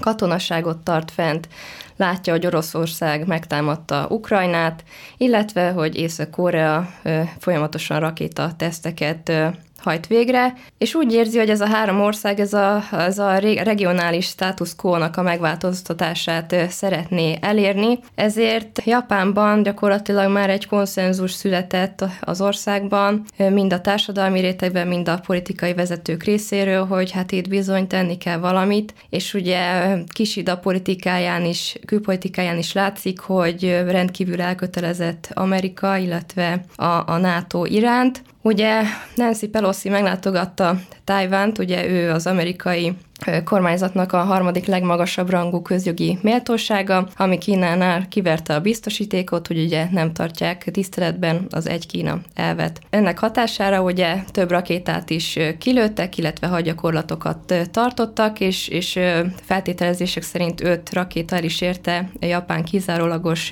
katonaságot 0.00 0.78
tart 0.78 1.10
fent, 1.10 1.48
látja, 1.96 2.32
hogy 2.32 2.46
Oroszország 2.46 3.26
megtámadta 3.26 4.06
Ukrajnát, 4.10 4.84
illetve, 5.16 5.70
hogy 5.70 5.96
Észak-Korea 5.96 6.90
folyamatosan 7.38 8.00
rakéta 8.00 8.52
teszteket 8.56 9.32
hajt 9.82 10.06
végre, 10.06 10.54
és 10.78 10.94
úgy 10.94 11.12
érzi, 11.12 11.38
hogy 11.38 11.50
ez 11.50 11.60
a 11.60 11.66
három 11.66 12.00
ország, 12.00 12.40
ez 12.40 12.52
a, 12.52 12.82
ez 12.92 13.18
a 13.18 13.38
regionális 13.38 14.26
status 14.26 14.76
quo-nak 14.76 15.16
a 15.16 15.22
megváltoztatását 15.22 16.54
szeretné 16.68 17.38
elérni, 17.40 17.98
ezért 18.14 18.82
Japánban 18.84 19.62
gyakorlatilag 19.62 20.32
már 20.32 20.50
egy 20.50 20.66
konszenzus 20.66 21.32
született 21.32 22.04
az 22.20 22.40
országban, 22.40 23.24
mind 23.36 23.72
a 23.72 23.80
társadalmi 23.80 24.40
rétegben, 24.40 24.88
mind 24.88 25.08
a 25.08 25.20
politikai 25.26 25.74
vezetők 25.74 26.22
részéről, 26.22 26.86
hogy 26.86 27.10
hát 27.10 27.32
itt 27.32 27.48
bizony 27.48 27.86
tenni 27.86 28.16
kell 28.16 28.38
valamit, 28.38 28.94
és 29.10 29.34
ugye 29.34 29.94
Kisida 30.12 30.58
politikáján 30.58 31.44
is, 31.44 31.76
külpolitikáján 31.86 32.58
is 32.58 32.72
látszik, 32.72 33.20
hogy 33.20 33.82
rendkívül 33.86 34.40
elkötelezett 34.40 35.30
Amerika, 35.34 35.96
illetve 35.96 36.64
a, 36.76 36.84
a 36.84 37.16
NATO 37.16 37.64
iránt. 37.64 38.22
Ugye 38.42 38.82
Nancy 39.14 39.48
Pelosi 39.48 39.88
meglátogatta 39.88 40.80
Tájvánt, 41.04 41.58
ugye 41.58 41.88
ő 41.88 42.10
az 42.10 42.26
amerikai 42.26 42.96
kormányzatnak 43.44 44.12
a 44.12 44.18
harmadik 44.18 44.66
legmagasabb 44.66 45.30
rangú 45.30 45.62
közjogi 45.62 46.18
méltósága, 46.22 47.08
ami 47.16 47.38
Kínánál 47.38 48.08
kiverte 48.08 48.54
a 48.54 48.60
biztosítékot, 48.60 49.46
hogy 49.46 49.58
ugye 49.58 49.86
nem 49.90 50.12
tartják 50.12 50.68
tiszteletben 50.72 51.46
az 51.50 51.68
egy 51.68 51.86
Kína 51.86 52.20
elvet. 52.34 52.80
Ennek 52.90 53.18
hatására 53.18 53.82
ugye 53.82 54.16
több 54.30 54.50
rakétát 54.50 55.10
is 55.10 55.38
kilőttek, 55.58 56.18
illetve 56.18 56.46
hagyakorlatokat 56.46 57.54
tartottak, 57.70 58.40
és, 58.40 58.68
és 58.68 58.98
feltételezések 59.42 60.22
szerint 60.22 60.64
öt 60.64 60.92
rakéta 60.92 61.36
el 61.36 61.44
is 61.44 61.60
érte 61.60 62.10
Japán 62.20 62.64
kizárólagos 62.64 63.50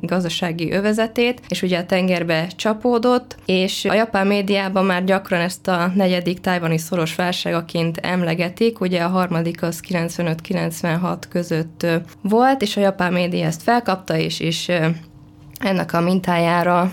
gazdasági 0.00 0.72
övezetét, 0.72 1.40
és 1.48 1.62
ugye 1.62 1.78
a 1.78 1.86
tengerbe 1.86 2.46
csapódott, 2.56 3.36
és 3.46 3.84
a 3.84 3.94
japán 3.94 4.26
médiában 4.26 4.84
már 4.84 5.04
gyakran 5.04 5.40
ezt 5.40 5.68
a 5.68 5.92
negyedik 5.94 6.40
tájvani 6.40 6.78
szoros 6.78 7.14
válságaként 7.14 7.96
emlegetik, 7.96 8.80
ugye 8.80 8.99
a 9.04 9.08
harmadik 9.08 9.62
az 9.62 9.82
95-96 9.88 11.16
között 11.28 11.86
volt, 12.22 12.62
és 12.62 12.76
a 12.76 12.80
japán 12.80 13.12
média 13.12 13.46
ezt 13.46 13.62
felkapta, 13.62 14.16
és, 14.16 14.40
és 14.40 14.72
ennek 15.60 15.92
a 15.92 16.00
mintájára 16.00 16.92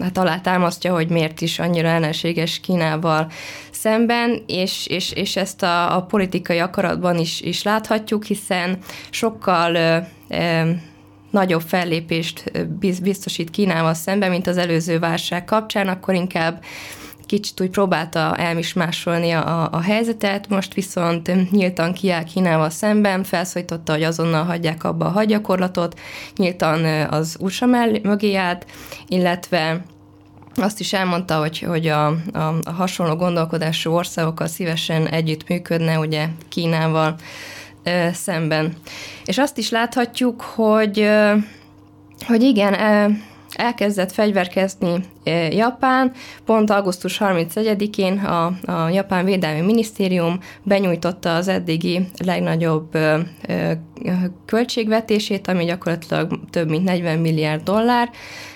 hát 0.00 0.18
alátámasztja, 0.18 0.92
hogy 0.92 1.08
miért 1.08 1.40
is 1.40 1.58
annyira 1.58 1.88
ellenséges 1.88 2.60
Kínával 2.60 3.30
szemben, 3.70 4.42
és, 4.46 4.86
és, 4.86 5.12
és 5.12 5.36
ezt 5.36 5.62
a, 5.62 5.96
a 5.96 6.02
politikai 6.02 6.58
akaratban 6.58 7.18
is, 7.18 7.40
is 7.40 7.62
láthatjuk, 7.62 8.24
hiszen 8.24 8.78
sokkal 9.10 9.74
ö, 9.74 9.96
ö, 10.28 10.70
nagyobb 11.30 11.60
fellépést 11.60 12.52
biztosít 13.02 13.50
Kínával 13.50 13.94
szemben, 13.94 14.30
mint 14.30 14.46
az 14.46 14.56
előző 14.56 14.98
válság 14.98 15.44
kapcsán, 15.44 15.88
akkor 15.88 16.14
inkább 16.14 16.64
kicsit 17.30 17.60
úgy 17.60 17.70
próbálta 17.70 18.36
elmismásolni 18.36 19.30
a, 19.30 19.68
a 19.72 19.80
helyzetet, 19.80 20.48
most 20.48 20.74
viszont 20.74 21.50
nyíltan 21.50 21.92
kiáll 21.92 22.24
Kínával 22.24 22.70
szemben, 22.70 23.24
felszólította, 23.24 23.92
hogy 23.92 24.02
azonnal 24.02 24.44
hagyják 24.44 24.84
abba 24.84 25.06
a 25.06 25.10
hadgyakorlatot, 25.10 25.98
nyíltan 26.36 26.84
az 27.10 27.36
USA 27.40 27.66
mögé 28.02 28.34
állt, 28.34 28.66
illetve 29.08 29.84
azt 30.54 30.80
is 30.80 30.92
elmondta, 30.92 31.38
hogy, 31.38 31.58
hogy 31.58 31.86
a, 31.86 32.06
a, 32.06 32.54
a 32.62 32.72
hasonló 32.76 33.14
gondolkodású 33.16 33.92
országokkal 33.92 34.46
szívesen 34.46 35.06
együtt 35.06 35.48
működne, 35.48 35.98
ugye 35.98 36.28
Kínával 36.48 37.14
ö, 37.82 38.08
szemben. 38.12 38.76
És 39.24 39.38
azt 39.38 39.58
is 39.58 39.70
láthatjuk, 39.70 40.40
hogy, 40.40 41.00
ö, 41.00 41.34
hogy 42.26 42.42
igen, 42.42 42.74
elkezdett 43.60 44.12
fegyverkezni 44.12 45.04
Japán. 45.50 46.12
Pont 46.44 46.70
augusztus 46.70 47.20
31-én 47.24 48.18
a, 48.18 48.46
a 48.46 48.88
Japán 48.88 49.24
Védelmi 49.24 49.60
Minisztérium 49.60 50.38
benyújtotta 50.62 51.34
az 51.34 51.48
eddigi 51.48 52.08
legnagyobb 52.24 52.98
költségvetését, 54.46 55.48
ami 55.48 55.64
gyakorlatilag 55.64 56.40
több 56.50 56.68
mint 56.68 56.84
40 56.84 57.18
milliárd 57.18 57.62
dollár, 57.62 58.10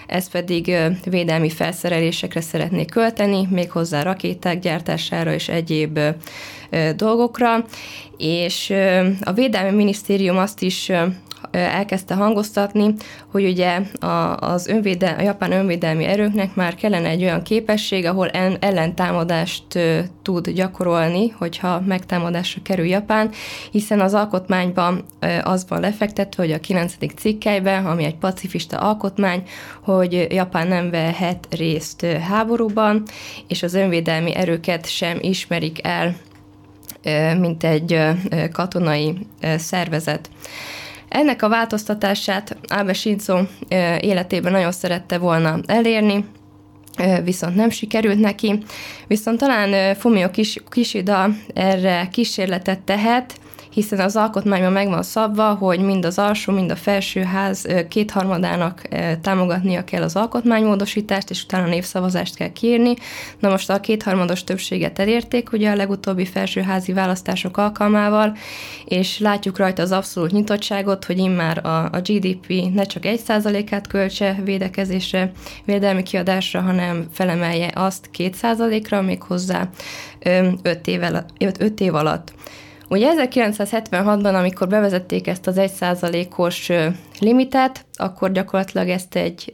ez 0.06 0.30
pedig 0.30 0.76
védelmi 1.04 1.50
felszerelésekre 1.50 2.40
szeretnék 2.40 2.90
költeni, 2.90 3.46
méghozzá 3.50 4.02
rakéták 4.02 4.58
gyártására 4.58 5.32
és 5.32 5.48
egyéb 5.48 5.98
dolgokra, 6.96 7.64
és 8.16 8.72
a 9.20 9.32
Védelmi 9.32 9.76
Minisztérium 9.76 10.38
azt 10.38 10.62
is 10.62 10.90
elkezdte 11.54 12.14
hangoztatni, 12.14 12.94
hogy 13.30 13.44
ugye 13.44 13.80
a, 14.00 14.36
az 14.36 14.66
önvédel, 14.66 15.18
a 15.18 15.22
japán 15.22 15.52
önvédelmi 15.52 16.04
erőknek 16.04 16.54
már 16.54 16.74
kellene 16.74 17.08
egy 17.08 17.22
olyan 17.22 17.42
képesség, 17.42 18.04
ahol 18.04 18.28
en, 18.28 18.56
ellentámadást 18.60 19.64
tud 20.22 20.50
gyakorolni, 20.50 21.28
hogyha 21.28 21.80
megtámadásra 21.86 22.62
kerül 22.62 22.86
Japán, 22.86 23.30
hiszen 23.70 24.00
az 24.00 24.14
alkotmányban 24.14 25.04
az 25.42 25.66
van 25.68 25.80
lefektetve, 25.80 26.42
hogy 26.42 26.52
a 26.52 26.60
9. 26.60 26.94
cikkelyben, 27.16 27.86
ami 27.86 28.04
egy 28.04 28.16
pacifista 28.16 28.78
alkotmány, 28.78 29.42
hogy 29.82 30.26
Japán 30.30 30.68
nem 30.68 30.90
vehet 30.90 31.46
részt 31.50 32.06
háborúban, 32.06 33.02
és 33.48 33.62
az 33.62 33.74
önvédelmi 33.74 34.34
erőket 34.34 34.88
sem 34.88 35.18
ismerik 35.20 35.86
el 35.86 36.14
mint 37.38 37.64
egy 37.64 38.00
katonai 38.52 39.26
szervezet. 39.56 40.30
Ennek 41.14 41.42
a 41.42 41.48
változtatását 41.48 42.56
Abe 42.66 42.92
Shinzo 42.92 43.38
életében 44.00 44.52
nagyon 44.52 44.72
szerette 44.72 45.18
volna 45.18 45.58
elérni, 45.66 46.24
viszont 47.24 47.54
nem 47.54 47.70
sikerült 47.70 48.20
neki. 48.20 48.58
Viszont 49.06 49.38
talán 49.38 49.94
Fumio 49.94 50.28
Kishida 50.70 51.28
erre 51.54 52.08
kísérletet 52.12 52.80
tehet, 52.80 53.34
hiszen 53.74 54.00
az 54.00 54.16
alkotmányban 54.16 54.72
meg 54.72 54.88
van 54.88 55.02
szabva, 55.02 55.54
hogy 55.54 55.80
mind 55.80 56.04
az 56.04 56.18
alsó, 56.18 56.52
mind 56.52 56.70
a 56.70 56.76
felső 56.76 57.22
ház 57.22 57.66
kétharmadának 57.88 58.82
támogatnia 59.20 59.84
kell 59.84 60.02
az 60.02 60.16
alkotmánymódosítást, 60.16 61.30
és 61.30 61.42
utána 61.42 61.66
népszavazást 61.66 62.34
kell 62.34 62.52
kérni. 62.52 62.94
Na 63.38 63.48
most 63.48 63.70
a 63.70 63.80
kétharmados 63.80 64.44
többséget 64.44 64.98
elérték 64.98 65.52
ugye 65.52 65.70
a 65.70 65.74
legutóbbi 65.74 66.24
felsőházi 66.24 66.92
választások 66.92 67.56
alkalmával, 67.56 68.36
és 68.84 69.18
látjuk 69.18 69.58
rajta 69.58 69.82
az 69.82 69.92
abszolút 69.92 70.30
nyitottságot, 70.30 71.04
hogy 71.04 71.18
immár 71.18 71.66
a, 71.66 71.84
a 71.84 72.00
GDP 72.04 72.70
ne 72.74 72.82
csak 72.82 73.04
egy 73.04 73.20
százalékát 73.20 73.86
költse 73.86 74.36
védekezésre, 74.44 75.32
védelmi 75.64 76.02
kiadásra, 76.02 76.60
hanem 76.60 77.06
felemelje 77.12 77.70
azt 77.74 78.10
két 78.10 78.34
százalékra, 78.34 79.02
még 79.02 79.22
hozzá 79.22 79.68
öt 80.62 80.86
év, 80.86 81.00
öt 81.58 81.80
év 81.80 81.94
alatt. 81.94 82.32
Ugye 82.88 83.12
1976-ban, 83.28 84.34
amikor 84.34 84.68
bevezették 84.68 85.26
ezt 85.26 85.46
az 85.46 85.56
1%-os 85.58 86.70
limitet, 87.18 87.86
akkor 87.92 88.32
gyakorlatilag 88.32 88.88
ezt 88.88 89.16
egy 89.16 89.52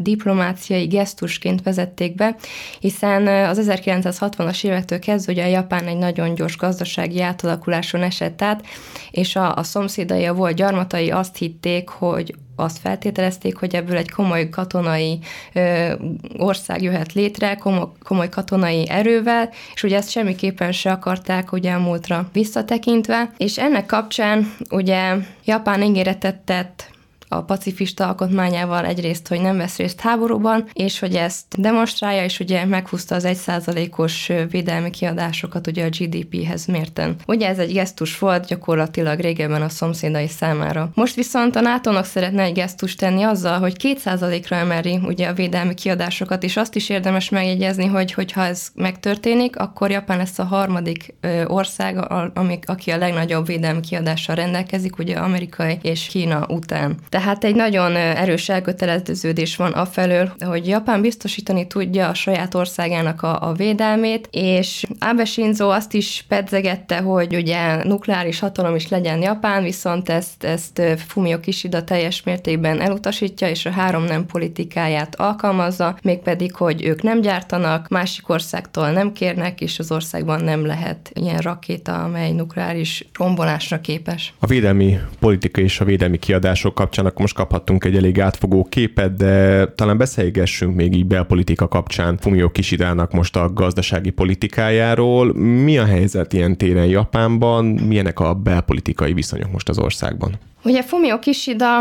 diplomáciai 0.00 0.86
gesztusként 0.86 1.62
vezették 1.62 2.14
be, 2.14 2.36
hiszen 2.80 3.26
az 3.26 3.68
1960-as 3.70 4.64
évektől 4.64 4.98
kezdve 4.98 5.32
ugye 5.32 5.44
a 5.44 5.48
Japán 5.48 5.86
egy 5.86 5.96
nagyon 5.96 6.34
gyors 6.34 6.56
gazdasági 6.56 7.20
átalakuláson 7.20 8.02
esett 8.02 8.42
át, 8.42 8.66
és 9.10 9.36
a, 9.36 9.56
a 9.56 9.62
szomszédai, 9.62 10.24
a 10.24 10.34
volt 10.34 10.54
gyarmatai 10.54 11.10
azt 11.10 11.36
hitték, 11.36 11.88
hogy 11.88 12.34
azt 12.58 12.78
feltételezték, 12.78 13.56
hogy 13.56 13.74
ebből 13.74 13.96
egy 13.96 14.10
komoly 14.10 14.48
katonai 14.48 15.18
ö, 15.52 15.92
ország 16.36 16.82
jöhet 16.82 17.12
létre, 17.12 17.54
komoly, 17.54 17.88
komoly 18.02 18.28
katonai 18.28 18.88
erővel, 18.88 19.50
és 19.74 19.82
ugye 19.82 19.96
ezt 19.96 20.10
semmiképpen 20.10 20.72
se 20.72 20.90
akarták 20.90 21.52
ugye 21.52 21.72
a 21.72 21.78
múltra 21.78 22.28
visszatekintve, 22.32 23.30
és 23.36 23.58
ennek 23.58 23.86
kapcsán 23.86 24.54
ugye 24.70 25.14
Japán 25.44 25.82
ígéretet 25.82 26.36
tett 26.36 26.96
a 27.28 27.42
pacifista 27.42 28.06
alkotmányával 28.06 28.84
egyrészt, 28.84 29.28
hogy 29.28 29.40
nem 29.40 29.56
vesz 29.56 29.76
részt 29.76 30.00
háborúban, 30.00 30.68
és 30.72 30.98
hogy 30.98 31.14
ezt 31.14 31.60
demonstrálja, 31.60 32.24
és 32.24 32.40
ugye 32.40 32.64
meghúzta 32.64 33.14
az 33.14 33.24
egyszázalékos 33.24 34.30
védelmi 34.50 34.90
kiadásokat 34.90 35.66
ugye 35.66 35.84
a 35.84 35.88
GDP-hez 35.88 36.66
mérten. 36.66 37.16
Ugye 37.26 37.48
ez 37.48 37.58
egy 37.58 37.72
gesztus 37.72 38.18
volt 38.18 38.46
gyakorlatilag 38.46 39.20
régebben 39.20 39.62
a 39.62 39.68
szomszédai 39.68 40.28
számára. 40.28 40.90
Most 40.94 41.14
viszont 41.14 41.56
a 41.56 41.60
NATO-nak 41.60 42.04
szeretne 42.04 42.42
egy 42.42 42.52
gesztus 42.52 42.94
tenni 42.94 43.22
azzal, 43.22 43.58
hogy 43.58 43.76
kétszázalékra 43.76 44.56
emeli 44.56 44.98
ugye 45.02 45.28
a 45.28 45.32
védelmi 45.32 45.74
kiadásokat, 45.74 46.42
és 46.42 46.56
azt 46.56 46.74
is 46.74 46.88
érdemes 46.88 47.28
megjegyezni, 47.28 47.86
hogy 47.86 48.12
hogyha 48.12 48.44
ez 48.44 48.68
megtörténik, 48.74 49.56
akkor 49.56 49.90
Japán 49.90 50.18
lesz 50.18 50.38
a 50.38 50.44
harmadik 50.44 51.14
ország, 51.46 52.10
amik, 52.34 52.64
aki 52.66 52.90
a 52.90 52.96
legnagyobb 52.96 53.46
védelmi 53.46 53.80
kiadással 53.80 54.34
rendelkezik, 54.34 54.98
ugye 54.98 55.16
Amerikai 55.16 55.78
és 55.82 56.06
Kína 56.06 56.46
után. 56.48 56.96
Tehát 57.18 57.44
egy 57.44 57.54
nagyon 57.54 57.96
erős 57.96 58.48
elköteleződés 58.48 59.56
van 59.56 59.72
afelől, 59.72 60.32
hogy 60.40 60.66
Japán 60.66 61.00
biztosítani 61.00 61.66
tudja 61.66 62.08
a 62.08 62.14
saját 62.14 62.54
országának 62.54 63.22
a, 63.22 63.48
a 63.48 63.52
védelmét, 63.52 64.28
és 64.30 64.86
Abe 64.98 65.24
Shinzo 65.24 65.68
azt 65.68 65.94
is 65.94 66.24
pedzegette, 66.28 66.98
hogy 66.98 67.34
ugye 67.34 67.84
nukleáris 67.84 68.38
hatalom 68.38 68.74
is 68.74 68.88
legyen 68.88 69.22
Japán, 69.22 69.62
viszont 69.62 70.08
ezt, 70.08 70.44
ezt 70.44 70.82
Fumio 71.06 71.40
Kishida 71.40 71.84
teljes 71.84 72.22
mértékben 72.22 72.80
elutasítja, 72.80 73.48
és 73.48 73.66
a 73.66 73.70
három 73.70 74.04
nem 74.04 74.26
politikáját 74.26 75.14
alkalmazza, 75.14 75.98
mégpedig, 76.02 76.54
hogy 76.54 76.84
ők 76.84 77.02
nem 77.02 77.20
gyártanak, 77.20 77.88
másik 77.88 78.28
országtól 78.28 78.90
nem 78.90 79.12
kérnek, 79.12 79.60
és 79.60 79.78
az 79.78 79.92
országban 79.92 80.44
nem 80.44 80.66
lehet 80.66 81.10
ilyen 81.14 81.38
rakéta, 81.38 82.02
amely 82.02 82.32
nukleáris 82.32 83.04
rombolásra 83.14 83.80
képes. 83.80 84.34
A 84.38 84.46
védelmi 84.46 84.98
politika 85.18 85.60
és 85.60 85.80
a 85.80 85.84
védelmi 85.84 86.18
kiadások 86.18 86.74
kapcsán 86.74 87.06
akkor 87.08 87.20
most 87.20 87.34
kaphattunk 87.34 87.84
egy 87.84 87.96
elég 87.96 88.20
átfogó 88.20 88.64
képet, 88.64 89.16
de 89.16 89.66
talán 89.66 89.96
beszélgessünk 89.96 90.74
még 90.74 90.94
így 90.94 91.06
belpolitika 91.06 91.68
kapcsán 91.68 92.16
Fumio 92.16 92.50
Kishidának 92.50 93.12
most 93.12 93.36
a 93.36 93.52
gazdasági 93.52 94.10
politikájáról. 94.10 95.34
Mi 95.34 95.78
a 95.78 95.84
helyzet 95.84 96.32
ilyen 96.32 96.56
téren 96.56 96.86
Japánban? 96.86 97.64
Milyenek 97.64 98.20
a 98.20 98.34
belpolitikai 98.34 99.12
viszonyok 99.12 99.52
most 99.52 99.68
az 99.68 99.78
országban? 99.78 100.38
Ugye 100.64 100.82
Fumio 100.82 101.18
Kishida, 101.18 101.80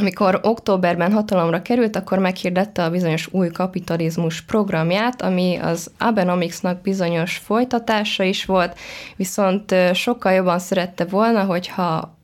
amikor 0.00 0.40
októberben 0.42 1.12
hatalomra 1.12 1.62
került, 1.62 1.96
akkor 1.96 2.18
meghirdette 2.18 2.84
a 2.84 2.90
bizonyos 2.90 3.28
új 3.30 3.48
kapitalizmus 3.48 4.42
programját, 4.42 5.22
ami 5.22 5.56
az 5.56 5.90
Abenomicsnak 5.98 6.80
bizonyos 6.80 7.36
folytatása 7.36 8.22
is 8.22 8.44
volt, 8.44 8.78
viszont 9.16 9.74
sokkal 9.94 10.32
jobban 10.32 10.58
szerette 10.58 11.04
volna, 11.04 11.44
hogyha 11.44 12.17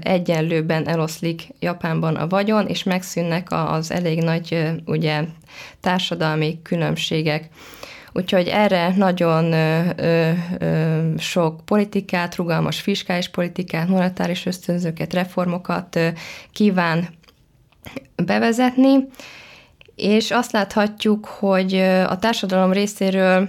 egyenlőben 0.00 0.88
eloszlik 0.88 1.48
Japánban 1.58 2.16
a 2.16 2.26
vagyon, 2.26 2.66
és 2.66 2.82
megszűnnek 2.82 3.46
az 3.50 3.90
elég 3.90 4.22
nagy 4.22 4.72
ugye, 4.84 5.24
társadalmi 5.80 6.58
különbségek. 6.62 7.48
Úgyhogy 8.12 8.48
erre 8.48 8.94
nagyon 8.96 9.52
ö, 9.52 9.80
ö, 9.96 10.30
ö, 10.58 11.00
sok 11.18 11.60
politikát, 11.64 12.36
rugalmas 12.36 12.80
fiskális 12.80 13.28
politikát, 13.28 13.88
monetáris 13.88 14.46
ösztönzőket, 14.46 15.12
reformokat 15.12 15.96
ö, 15.96 16.08
kíván 16.52 17.08
bevezetni, 18.24 19.08
és 19.96 20.30
azt 20.30 20.52
láthatjuk, 20.52 21.26
hogy 21.26 21.74
a 22.06 22.18
társadalom 22.18 22.72
részéről 22.72 23.48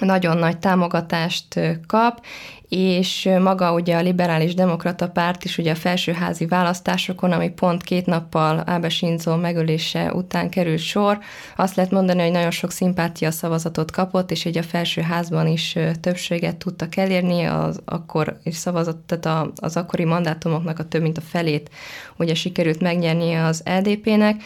nagyon 0.00 0.36
nagy 0.36 0.58
támogatást 0.58 1.60
kap, 1.86 2.20
és 2.68 3.28
maga 3.40 3.72
ugye 3.72 3.96
a 3.96 4.00
liberális 4.00 4.54
demokrata 4.54 5.08
párt 5.08 5.44
is 5.44 5.58
ugye 5.58 5.70
a 5.70 5.74
felsőházi 5.74 6.46
választásokon, 6.46 7.32
ami 7.32 7.48
pont 7.48 7.82
két 7.82 8.06
nappal 8.06 8.58
Abe 8.58 8.88
Shinzo 8.88 9.36
megölése 9.36 10.12
után 10.12 10.50
került 10.50 10.78
sor, 10.78 11.18
azt 11.56 11.76
lehet 11.76 11.90
mondani, 11.90 12.22
hogy 12.22 12.30
nagyon 12.30 12.50
sok 12.50 12.70
szimpátia 12.70 13.30
szavazatot 13.30 13.90
kapott, 13.90 14.30
és 14.30 14.44
így 14.44 14.58
a 14.58 14.62
felsőházban 14.62 15.46
is 15.46 15.76
többséget 16.00 16.56
tudtak 16.56 16.96
elérni, 16.96 17.44
az 17.44 17.80
akkor 17.84 18.38
is 18.42 18.56
szavazott, 18.56 19.06
tehát 19.06 19.50
az 19.56 19.76
akkori 19.76 20.04
mandátumoknak 20.04 20.78
a 20.78 20.88
több 20.88 21.02
mint 21.02 21.18
a 21.18 21.22
felét 21.28 21.70
ugye 22.16 22.34
sikerült 22.34 22.80
megnyerni 22.80 23.34
az 23.34 23.62
LDP-nek, 23.64 24.42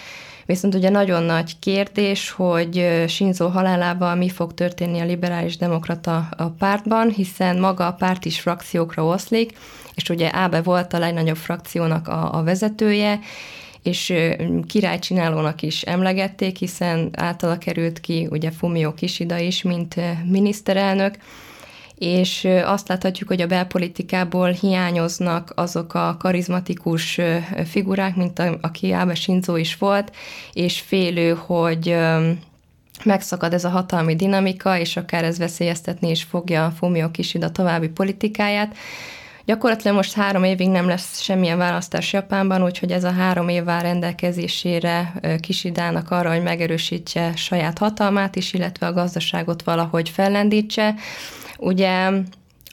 Viszont 0.48 0.74
ugye 0.74 0.88
nagyon 0.88 1.22
nagy 1.22 1.58
kérdés, 1.58 2.30
hogy 2.30 3.04
Shinzo 3.08 3.48
halálával 3.48 4.14
mi 4.14 4.28
fog 4.28 4.54
történni 4.54 5.00
a 5.00 5.04
liberális 5.04 5.56
demokrata 5.56 6.28
a 6.36 6.44
pártban, 6.44 7.10
hiszen 7.10 7.58
maga 7.58 7.86
a 7.86 7.92
párt 7.92 8.24
is 8.24 8.40
frakciókra 8.40 9.04
oszlik, 9.04 9.58
és 9.94 10.08
ugye 10.08 10.34
Ábe 10.34 10.62
volt 10.62 10.92
a 10.92 10.98
legnagyobb 10.98 11.36
frakciónak 11.36 12.08
a, 12.08 12.34
a 12.34 12.42
vezetője, 12.42 13.20
és 13.82 14.12
királycsinálónak 14.66 15.62
is 15.62 15.82
emlegették, 15.82 16.56
hiszen 16.56 17.08
általa 17.12 17.58
került 17.58 18.00
ki 18.00 18.26
ugye 18.30 18.50
Fumio 18.50 18.94
Kishida 18.94 19.38
is, 19.38 19.62
mint 19.62 19.94
miniszterelnök, 20.24 21.14
és 21.98 22.48
azt 22.64 22.88
láthatjuk, 22.88 23.28
hogy 23.28 23.40
a 23.40 23.46
belpolitikából 23.46 24.50
hiányoznak 24.50 25.52
azok 25.54 25.94
a 25.94 26.16
karizmatikus 26.18 27.20
figurák, 27.66 28.16
mint 28.16 28.38
a, 28.38 28.58
aki 28.60 28.92
Abe 28.92 29.14
Shinzo 29.14 29.56
is 29.56 29.76
volt, 29.76 30.12
és 30.52 30.80
félő, 30.80 31.34
hogy 31.34 31.96
megszakad 33.04 33.52
ez 33.52 33.64
a 33.64 33.68
hatalmi 33.68 34.16
dinamika, 34.16 34.78
és 34.78 34.96
akár 34.96 35.24
ez 35.24 35.38
veszélyeztetni 35.38 36.10
is 36.10 36.22
fogja 36.22 36.72
Fumio 36.78 37.10
Kishida 37.10 37.50
további 37.50 37.88
politikáját. 37.88 38.76
Gyakorlatilag 39.44 39.96
most 39.96 40.12
három 40.12 40.44
évig 40.44 40.68
nem 40.68 40.88
lesz 40.88 41.20
semmilyen 41.20 41.58
választás 41.58 42.12
Japánban, 42.12 42.64
úgyhogy 42.64 42.92
ez 42.92 43.04
a 43.04 43.12
három 43.12 43.48
év 43.48 43.64
vár 43.64 43.82
rendelkezésére 43.82 45.12
Kisidának 45.40 46.10
arra, 46.10 46.30
hogy 46.32 46.42
megerősítse 46.42 47.32
saját 47.36 47.78
hatalmát 47.78 48.36
is, 48.36 48.52
illetve 48.52 48.86
a 48.86 48.92
gazdaságot 48.92 49.62
valahogy 49.62 50.08
fellendítse. 50.08 50.94
Ugye 51.58 52.10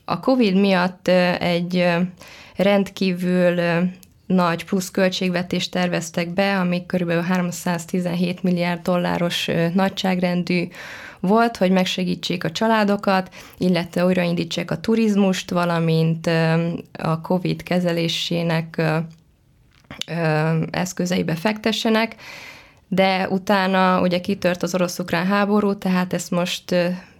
a 0.05 0.19
COVID 0.19 0.55
miatt 0.55 1.07
egy 1.39 1.85
rendkívül 2.55 3.61
nagy 4.25 4.65
plusz 4.65 4.91
költségvetést 4.91 5.71
terveztek 5.71 6.33
be, 6.33 6.59
ami 6.59 6.85
kb. 6.85 7.11
317 7.11 8.43
milliárd 8.43 8.81
dolláros 8.81 9.49
nagyságrendű 9.73 10.67
volt, 11.19 11.57
hogy 11.57 11.71
megsegítsék 11.71 12.43
a 12.43 12.51
családokat, 12.51 13.33
illetve 13.57 14.05
újraindítsák 14.05 14.71
a 14.71 14.79
turizmust, 14.79 15.51
valamint 15.51 16.29
a 16.91 17.21
COVID 17.21 17.63
kezelésének 17.63 18.81
eszközeibe 20.71 21.35
fektessenek, 21.35 22.15
de 22.87 23.27
utána 23.29 24.01
ugye 24.01 24.19
kitört 24.19 24.63
az 24.63 24.73
orosz-ukrán 24.73 25.25
háború, 25.25 25.77
tehát 25.77 26.13
ezt 26.13 26.31
most 26.31 26.75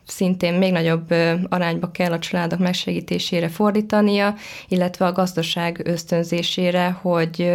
szintén 0.05 0.53
még 0.53 0.71
nagyobb 0.71 1.11
arányba 1.49 1.91
kell 1.91 2.11
a 2.11 2.19
családok 2.19 2.59
megsegítésére 2.59 3.49
fordítania, 3.49 4.35
illetve 4.67 5.05
a 5.05 5.11
gazdaság 5.11 5.81
ösztönzésére, 5.83 6.89
hogy 7.01 7.51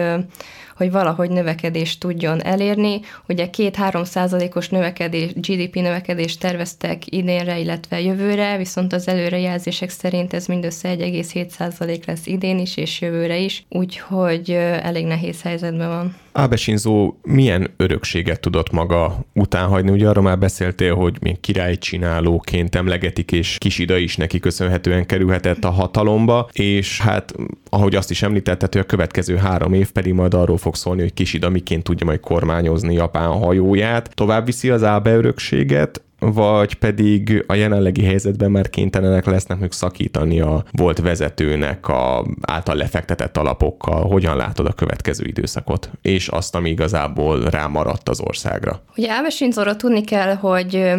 hogy 0.81 0.91
valahogy 0.91 1.31
növekedést 1.31 2.01
tudjon 2.01 2.43
elérni. 2.43 3.01
Ugye 3.29 3.51
két-három 3.51 4.05
százalékos 4.05 4.69
növekedés, 4.69 5.33
GDP 5.35 5.75
növekedést 5.75 6.41
terveztek 6.41 7.03
idénre, 7.13 7.59
illetve 7.59 8.01
jövőre, 8.01 8.57
viszont 8.57 8.93
az 8.93 9.09
előrejelzések 9.09 9.91
szerint 9.91 10.33
ez 10.33 10.47
mindössze 10.47 10.97
1,7 10.97 11.49
százalék 11.49 12.07
lesz 12.07 12.27
idén 12.27 12.59
is, 12.59 12.77
és 12.77 13.01
jövőre 13.01 13.39
is, 13.39 13.65
úgyhogy 13.69 14.51
elég 14.83 15.07
nehéz 15.07 15.43
helyzetben 15.43 15.89
van. 15.89 16.17
Abe 16.33 16.57
Shinzo 16.57 17.15
milyen 17.23 17.71
örökséget 17.77 18.41
tudott 18.41 18.71
maga 18.71 19.19
után 19.35 19.69
hagyni? 19.69 19.91
Ugye 19.91 20.09
arra 20.09 20.21
már 20.21 20.39
beszéltél, 20.39 20.95
hogy 20.95 21.17
még 21.21 21.41
királycsinálóként 21.41 22.75
emlegetik, 22.75 23.33
és 23.33 23.57
Kisida 23.59 23.97
is 23.97 24.17
neki 24.17 24.39
köszönhetően 24.39 25.07
kerülhetett 25.07 25.65
a 25.65 25.71
hatalomba, 25.71 26.49
és 26.53 27.01
hát 27.01 27.35
ahogy 27.71 27.95
azt 27.95 28.11
is 28.11 28.23
említetted, 28.23 28.73
hogy 28.73 28.81
a 28.81 28.87
következő 28.87 29.37
három 29.37 29.73
év 29.73 29.91
pedig 29.91 30.13
majd 30.13 30.35
arról 30.35 30.57
fog 30.57 30.70
szólni, 30.77 31.01
hogy 31.01 31.15
Kisida 31.15 31.49
miként 31.49 31.83
tudja 31.83 32.07
majd 32.07 32.21
kormányozni 32.21 32.95
Japán 32.95 33.29
hajóját. 33.29 34.15
Tovább 34.15 34.45
viszi 34.45 34.71
az 34.71 34.83
Abe 34.83 35.15
örökséget, 35.15 36.03
vagy 36.21 36.75
pedig 36.75 37.45
a 37.47 37.55
jelenlegi 37.55 38.05
helyzetben 38.05 38.51
már 38.51 38.71
kénytelenek 38.71 39.27
lesznek 39.27 39.59
még 39.59 39.73
szakítani 39.73 40.41
a 40.41 40.65
volt 40.73 40.99
vezetőnek 40.99 41.89
a 41.89 42.27
által 42.41 42.77
lefektetett 42.77 43.37
alapokkal. 43.37 44.07
Hogyan 44.07 44.37
látod 44.37 44.67
a 44.67 44.73
következő 44.73 45.25
időszakot, 45.25 45.91
és 46.03 46.29
azt, 46.29 46.55
ami 46.55 46.71
igazából 46.71 47.41
rámaradt 47.41 48.09
az 48.09 48.21
országra? 48.21 48.83
Ugye 48.97 49.11
Ábe 49.11 49.29
Shinzóra 49.29 49.77
tudni 49.77 50.05
kell, 50.05 50.35
hogy 50.35 50.95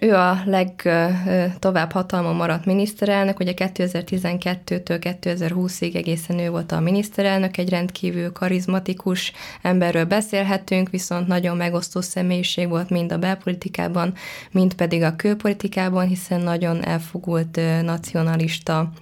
ő 0.00 0.14
a 0.14 0.38
legtovább 0.44 1.92
hatalma 1.92 2.32
maradt 2.32 2.64
miniszterelnök, 2.64 3.40
ugye 3.40 3.52
2012-től 3.56 5.16
2020-ig 5.22 5.94
egészen 5.94 6.38
ő 6.38 6.50
volt 6.50 6.72
a 6.72 6.80
miniszterelnök, 6.80 7.56
egy 7.56 7.68
rendkívül 7.68 8.32
karizmatikus 8.32 9.32
emberről 9.62 10.04
beszélhetünk, 10.04 10.90
viszont 10.90 11.26
nagyon 11.26 11.56
megosztó 11.56 12.00
személyiség 12.00 12.68
volt 12.68 12.90
mind 12.90 13.12
a 13.12 13.18
belpolitikában, 13.18 14.14
mind 14.50 14.65
pedig 14.74 15.02
a 15.02 15.16
külpolitikában, 15.16 16.06
hiszen 16.06 16.40
nagyon 16.40 16.84
elfogult 16.84 17.60
nacionalista 17.82 18.92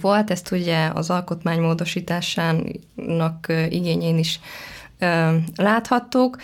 volt, 0.00 0.30
ezt 0.30 0.50
ugye 0.50 0.90
az 0.94 1.10
alkotmány 1.10 1.60
módosításának 1.60 3.52
igényén 3.68 4.18
is 4.18 4.40
láthattuk. 5.56 6.36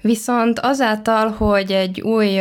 Viszont 0.00 0.58
azáltal, 0.58 1.28
hogy 1.30 1.72
egy 1.72 2.00
új 2.00 2.40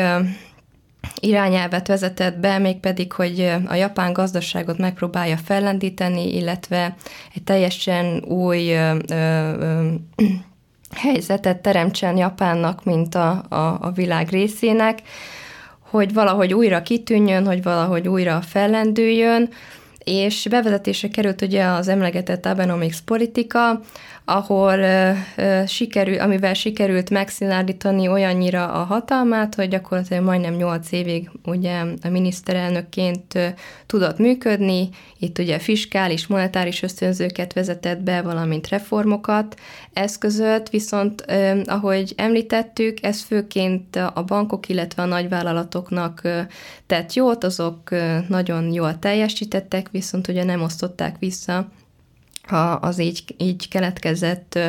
irányelvet 1.19 1.87
vezetett 1.87 2.37
be, 2.37 2.57
mégpedig, 2.57 3.11
hogy 3.11 3.53
a 3.67 3.73
japán 3.73 4.13
gazdaságot 4.13 4.77
megpróbálja 4.77 5.37
fellendíteni, 5.37 6.35
illetve 6.35 6.95
egy 7.33 7.43
teljesen 7.43 8.23
új 8.23 8.73
ö, 8.73 8.97
ö, 9.07 9.87
helyzetet 10.95 11.61
teremtsen 11.61 12.17
Japánnak, 12.17 12.83
mint 12.83 13.15
a, 13.15 13.43
a, 13.49 13.77
a 13.81 13.91
világ 13.95 14.29
részének, 14.29 14.99
hogy 15.89 16.13
valahogy 16.13 16.53
újra 16.53 16.81
kitűnjön, 16.81 17.45
hogy 17.45 17.63
valahogy 17.63 18.07
újra 18.07 18.41
fellendüljön, 18.41 19.49
és 20.11 20.47
bevezetése 20.49 21.07
került 21.09 21.41
ugye 21.41 21.65
az 21.65 21.87
emlegetett 21.87 22.45
Abenomics 22.45 23.01
politika, 23.01 23.81
ahol 24.25 24.79
uh, 24.79 25.67
sikerül, 25.67 26.19
amivel 26.19 26.53
sikerült 26.53 27.09
megszilárdítani 27.09 28.07
olyannyira 28.07 28.71
a 28.71 28.83
hatalmát, 28.83 29.55
hogy 29.55 29.67
gyakorlatilag 29.67 30.23
majdnem 30.23 30.53
8 30.53 30.91
évig 30.91 31.29
ugye 31.45 31.83
a 32.01 32.09
miniszterelnökként 32.09 33.33
uh, 33.35 33.47
tudott 33.85 34.17
működni, 34.17 34.89
itt 35.19 35.39
ugye 35.39 35.59
fiskális, 35.59 36.27
monetáris 36.27 36.81
ösztönzőket 36.81 37.53
vezetett 37.53 37.99
be, 38.01 38.21
valamint 38.21 38.67
reformokat 38.67 39.59
eszközölt, 39.93 40.69
viszont 40.69 41.25
uh, 41.27 41.59
ahogy 41.65 42.13
említettük, 42.15 43.03
ez 43.03 43.21
főként 43.21 43.95
a 43.95 44.23
bankok, 44.27 44.69
illetve 44.69 45.03
a 45.03 45.05
nagyvállalatoknak 45.05 46.21
uh, 46.23 46.39
tett 46.87 47.13
jót, 47.13 47.43
azok 47.43 47.79
uh, 47.91 48.17
nagyon 48.27 48.73
jól 48.73 48.99
teljesítettek, 48.99 49.87
viszont 50.01 50.27
ugye 50.27 50.43
nem 50.43 50.61
osztották 50.61 51.15
vissza 51.19 51.67
az 52.81 52.99
így, 52.99 53.23
így 53.37 53.67
keletkezett 53.67 54.59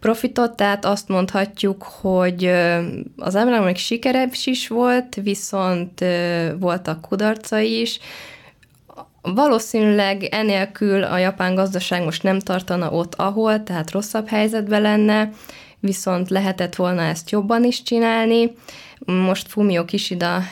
profitot, 0.00 0.56
tehát 0.56 0.84
azt 0.84 1.08
mondhatjuk, 1.08 1.82
hogy 1.82 2.50
az 3.16 3.38
még 3.64 3.76
sikeres 3.76 4.46
is 4.46 4.68
volt, 4.68 5.14
viszont 5.14 6.04
voltak 6.58 7.00
kudarcai 7.00 7.80
is, 7.80 7.98
Valószínűleg 9.34 10.22
enélkül 10.22 11.02
a 11.02 11.18
japán 11.18 11.54
gazdaság 11.54 12.04
most 12.04 12.22
nem 12.22 12.38
tartana 12.38 12.90
ott, 12.90 13.14
ahol, 13.14 13.62
tehát 13.62 13.90
rosszabb 13.90 14.28
helyzetben 14.28 14.82
lenne, 14.82 15.30
viszont 15.80 16.30
lehetett 16.30 16.74
volna 16.74 17.02
ezt 17.02 17.30
jobban 17.30 17.64
is 17.64 17.82
csinálni. 17.82 18.50
Most 19.04 19.48
Fumio 19.48 19.84
Kishida 19.84 20.42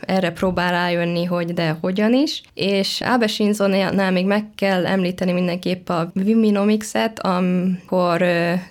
erre 0.00 0.30
próbál 0.30 0.70
rájönni, 0.70 1.24
hogy 1.24 1.52
de 1.52 1.76
hogyan 1.80 2.14
is. 2.14 2.42
És 2.54 3.00
Abe 3.00 3.26
Shinzo-nál 3.26 4.10
még 4.10 4.26
meg 4.26 4.44
kell 4.54 4.86
említeni 4.86 5.32
mindenképp 5.32 5.88
a 5.88 6.10
Viminomics-et, 6.14 7.18
amikor 7.18 8.20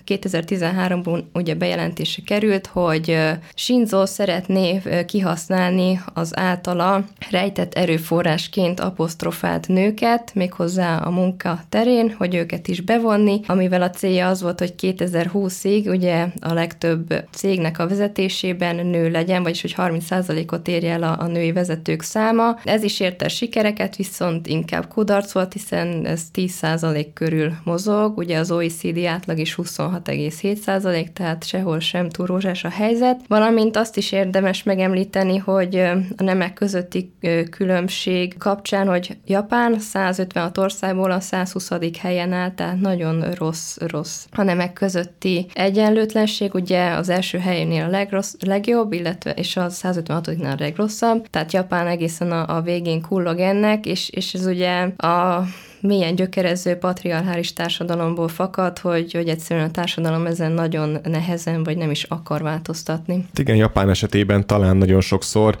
2013-ban 0.06 1.22
ugye 1.32 1.54
bejelentése 1.54 2.22
került, 2.26 2.66
hogy 2.66 3.18
Shinzo 3.54 4.06
szeretné 4.06 4.82
kihasználni 5.06 6.00
az 6.14 6.38
általa 6.38 7.04
rejtett 7.30 7.74
erőforrásként 7.74 8.80
apostrofált 8.80 9.68
nőket, 9.68 10.30
méghozzá 10.34 10.96
a 10.96 11.10
munka 11.10 11.60
terén, 11.68 12.14
hogy 12.18 12.34
őket 12.34 12.68
is 12.68 12.80
bevonni, 12.80 13.40
amivel 13.46 13.82
a 13.82 13.90
célja 13.90 14.28
az 14.28 14.42
volt, 14.42 14.58
hogy 14.58 14.74
2020-ig 14.80 15.88
ugye 15.88 16.26
a 16.40 16.52
legtöbb 16.52 17.24
cégnek 17.30 17.78
a 17.78 17.88
vezetésében 17.88 18.86
nő 18.86 19.10
legyen, 19.12 19.42
vagyis 19.42 19.60
hogy 19.60 19.74
30%-ot 19.76 20.68
érje 20.68 20.92
el 20.92 21.02
a, 21.02 21.16
a 21.20 21.26
női 21.26 21.52
vezetők 21.52 22.02
száma. 22.02 22.58
Ez 22.64 22.82
is 22.82 23.00
érte 23.00 23.28
sikereket, 23.28 23.96
viszont 23.96 24.46
inkább 24.46 24.88
kudarc 24.88 25.32
volt, 25.32 25.52
hiszen 25.52 26.06
ez 26.06 26.22
10% 26.34 27.06
körül 27.14 27.52
mozog, 27.64 28.18
ugye 28.18 28.38
az 28.38 28.50
OECD 28.50 29.04
átlag 29.04 29.38
is 29.38 29.54
26,7%, 29.54 31.12
tehát 31.12 31.44
sehol 31.44 31.80
sem 31.80 32.08
túl 32.08 32.26
rózsás 32.26 32.64
a 32.64 32.68
helyzet. 32.68 33.20
Valamint 33.28 33.76
azt 33.76 33.96
is 33.96 34.12
érdemes 34.12 34.62
megemlíteni, 34.62 35.36
hogy 35.36 35.76
a 36.16 36.22
nemek 36.22 36.52
közötti 36.52 37.12
különbség 37.50 38.38
kapcsán, 38.38 38.88
hogy 38.88 39.16
Japán 39.26 39.78
156 39.78 40.58
országból 40.58 41.10
a 41.10 41.20
120. 41.20 41.70
helyen 41.98 42.32
áll, 42.32 42.50
tehát 42.54 42.80
nagyon 42.80 43.30
rossz, 43.34 43.76
rossz. 43.78 44.26
A 44.30 44.42
nemek 44.42 44.72
közötti 44.72 45.46
egyenlőtlenség 45.54 46.54
ugye 46.54 46.90
az 46.90 47.08
első 47.08 47.38
helyénél 47.38 47.84
a 47.84 47.88
legrossz, 47.88 48.34
legjobb, 48.40 48.92
illetve 49.02 49.30
és 49.30 49.56
a 49.56 49.66
156-nál 49.70 50.58
a 50.58 50.62
legrosszabb, 50.62 51.26
tehát 51.30 51.52
Japán 51.52 51.86
egészen 51.86 52.32
a, 52.32 52.56
a 52.56 52.60
végén 52.60 53.00
kullog 53.00 53.38
ennek, 53.38 53.86
és, 53.86 54.08
és 54.08 54.34
ez 54.34 54.46
ugye 54.46 54.82
a 54.96 55.44
milyen 55.82 56.14
gyökerező 56.14 56.74
patriarchális 56.74 57.52
társadalomból 57.52 58.28
fakad, 58.28 58.78
hogy, 58.78 59.12
hogy 59.12 59.28
egyszerűen 59.28 59.68
a 59.68 59.70
társadalom 59.70 60.26
ezen 60.26 60.52
nagyon 60.52 60.98
nehezen, 61.02 61.64
vagy 61.64 61.76
nem 61.76 61.90
is 61.90 62.02
akar 62.02 62.42
változtatni. 62.42 63.26
Igen, 63.34 63.56
Japán 63.56 63.90
esetében 63.90 64.46
talán 64.46 64.76
nagyon 64.76 65.00
sokszor 65.00 65.58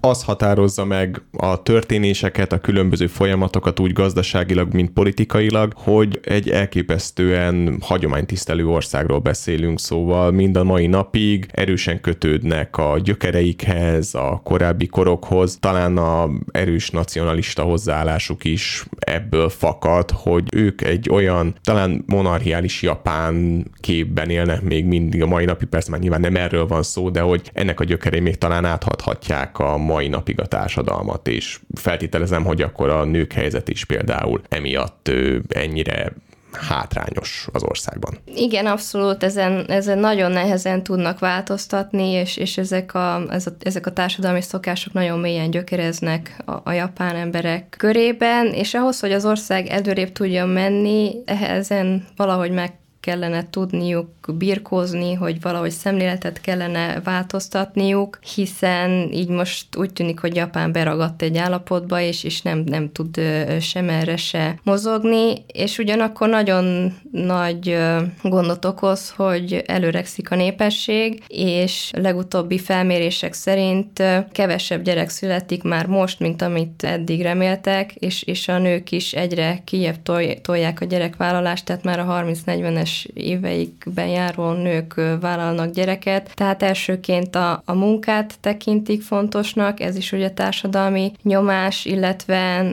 az 0.00 0.22
határozza 0.22 0.84
meg 0.84 1.22
a 1.36 1.62
történéseket, 1.62 2.52
a 2.52 2.58
különböző 2.58 3.06
folyamatokat 3.06 3.80
úgy 3.80 3.92
gazdaságilag, 3.92 4.72
mint 4.72 4.90
politikailag, 4.90 5.72
hogy 5.76 6.20
egy 6.22 6.50
elképesztően 6.50 7.76
hagyománytisztelő 7.80 8.66
országról 8.66 9.18
beszélünk, 9.18 9.78
szóval 9.78 10.30
mind 10.30 10.56
a 10.56 10.64
mai 10.64 10.86
napig 10.86 11.48
erősen 11.52 12.00
kötődnek 12.00 12.76
a 12.76 12.98
gyökereikhez, 12.98 14.14
a 14.14 14.40
korábbi 14.44 14.86
korokhoz, 14.86 15.56
talán 15.60 15.96
a 15.96 16.28
erős 16.50 16.90
nacionalista 16.90 17.62
hozzáállásuk 17.62 18.44
is 18.44 18.84
ebből 18.98 19.48
fakad, 19.60 20.10
hogy 20.10 20.44
ők 20.54 20.82
egy 20.82 21.08
olyan, 21.10 21.54
talán 21.62 22.04
monarchiális 22.06 22.82
japán 22.82 23.64
képben 23.80 24.30
élnek 24.30 24.62
még 24.62 24.84
mindig 24.84 25.22
a 25.22 25.26
mai 25.26 25.44
napi, 25.44 25.64
persze 25.64 25.90
már 25.90 26.00
nyilván 26.00 26.20
nem 26.20 26.36
erről 26.36 26.66
van 26.66 26.82
szó, 26.82 27.10
de 27.10 27.20
hogy 27.20 27.50
ennek 27.52 27.80
a 27.80 27.84
gyökerei 27.84 28.20
még 28.20 28.38
talán 28.38 28.64
áthathatják 28.64 29.58
a 29.58 29.76
mai 29.76 30.08
napig 30.08 30.40
a 30.40 30.46
társadalmat, 30.46 31.28
és 31.28 31.60
feltételezem, 31.74 32.44
hogy 32.44 32.62
akkor 32.62 32.88
a 32.88 33.04
nők 33.04 33.32
helyzet 33.32 33.68
is 33.68 33.84
például 33.84 34.40
emiatt 34.48 35.10
ennyire 35.48 36.12
hátrányos 36.52 37.48
az 37.52 37.62
országban. 37.62 38.18
Igen, 38.34 38.66
abszolút, 38.66 39.22
ezen, 39.22 39.64
ezen 39.68 39.98
nagyon 39.98 40.32
nehezen 40.32 40.82
tudnak 40.82 41.18
változtatni, 41.18 42.10
és, 42.10 42.36
és 42.36 42.58
ezek, 42.58 42.94
a, 42.94 43.22
ez 43.30 43.46
a, 43.46 43.50
ezek 43.60 43.86
a 43.86 43.92
társadalmi 43.92 44.42
szokások 44.42 44.92
nagyon 44.92 45.18
mélyen 45.18 45.50
gyökereznek 45.50 46.42
a, 46.46 46.52
a 46.64 46.72
japán 46.72 47.16
emberek 47.16 47.74
körében, 47.78 48.46
és 48.46 48.74
ahhoz, 48.74 49.00
hogy 49.00 49.12
az 49.12 49.24
ország 49.24 49.66
előrébb 49.66 50.12
tudjon 50.12 50.48
menni, 50.48 51.14
ezen 51.26 52.06
valahogy 52.16 52.50
meg 52.50 52.79
kellene 53.00 53.50
tudniuk 53.50 54.08
birkózni, 54.38 55.14
hogy 55.14 55.40
valahogy 55.40 55.70
szemléletet 55.70 56.40
kellene 56.40 57.00
változtatniuk, 57.04 58.18
hiszen 58.34 59.12
így 59.12 59.28
most 59.28 59.76
úgy 59.76 59.92
tűnik, 59.92 60.20
hogy 60.20 60.34
Japán 60.34 60.72
beragadt 60.72 61.22
egy 61.22 61.36
állapotba, 61.36 62.00
és, 62.00 62.24
és 62.24 62.42
nem, 62.42 62.58
nem 62.58 62.92
tud 62.92 63.20
sem 63.60 63.88
erre 63.88 64.16
se 64.16 64.58
mozogni, 64.62 65.44
és 65.46 65.78
ugyanakkor 65.78 66.28
nagyon 66.28 66.94
nagy 67.10 67.78
gondot 68.22 68.64
okoz, 68.64 69.10
hogy 69.10 69.62
előrekszik 69.66 70.30
a 70.30 70.34
népesség, 70.36 71.22
és 71.26 71.90
legutóbbi 71.96 72.58
felmérések 72.58 73.32
szerint 73.32 74.02
kevesebb 74.32 74.82
gyerek 74.82 75.08
születik 75.08 75.62
már 75.62 75.86
most, 75.86 76.18
mint 76.20 76.42
amit 76.42 76.84
eddig 76.84 77.22
reméltek, 77.22 77.94
és, 77.94 78.22
és 78.22 78.48
a 78.48 78.58
nők 78.58 78.92
is 78.92 79.12
egyre 79.12 79.60
kijebb 79.64 80.02
tol, 80.02 80.40
tolják 80.40 80.80
a 80.80 80.84
gyerekvállalást, 80.84 81.64
tehát 81.64 81.84
már 81.84 81.98
a 81.98 82.24
30-40-es 82.24 82.89
éveikben 83.14 84.06
járó 84.06 84.52
nők 84.52 84.94
vállalnak 85.20 85.70
gyereket, 85.70 86.30
tehát 86.34 86.62
elsőként 86.62 87.34
a, 87.34 87.62
a 87.64 87.72
munkát 87.72 88.38
tekintik 88.40 89.02
fontosnak, 89.02 89.80
ez 89.80 89.96
is 89.96 90.12
ugye 90.12 90.30
társadalmi 90.30 91.12
nyomás, 91.22 91.84
illetve 91.84 92.72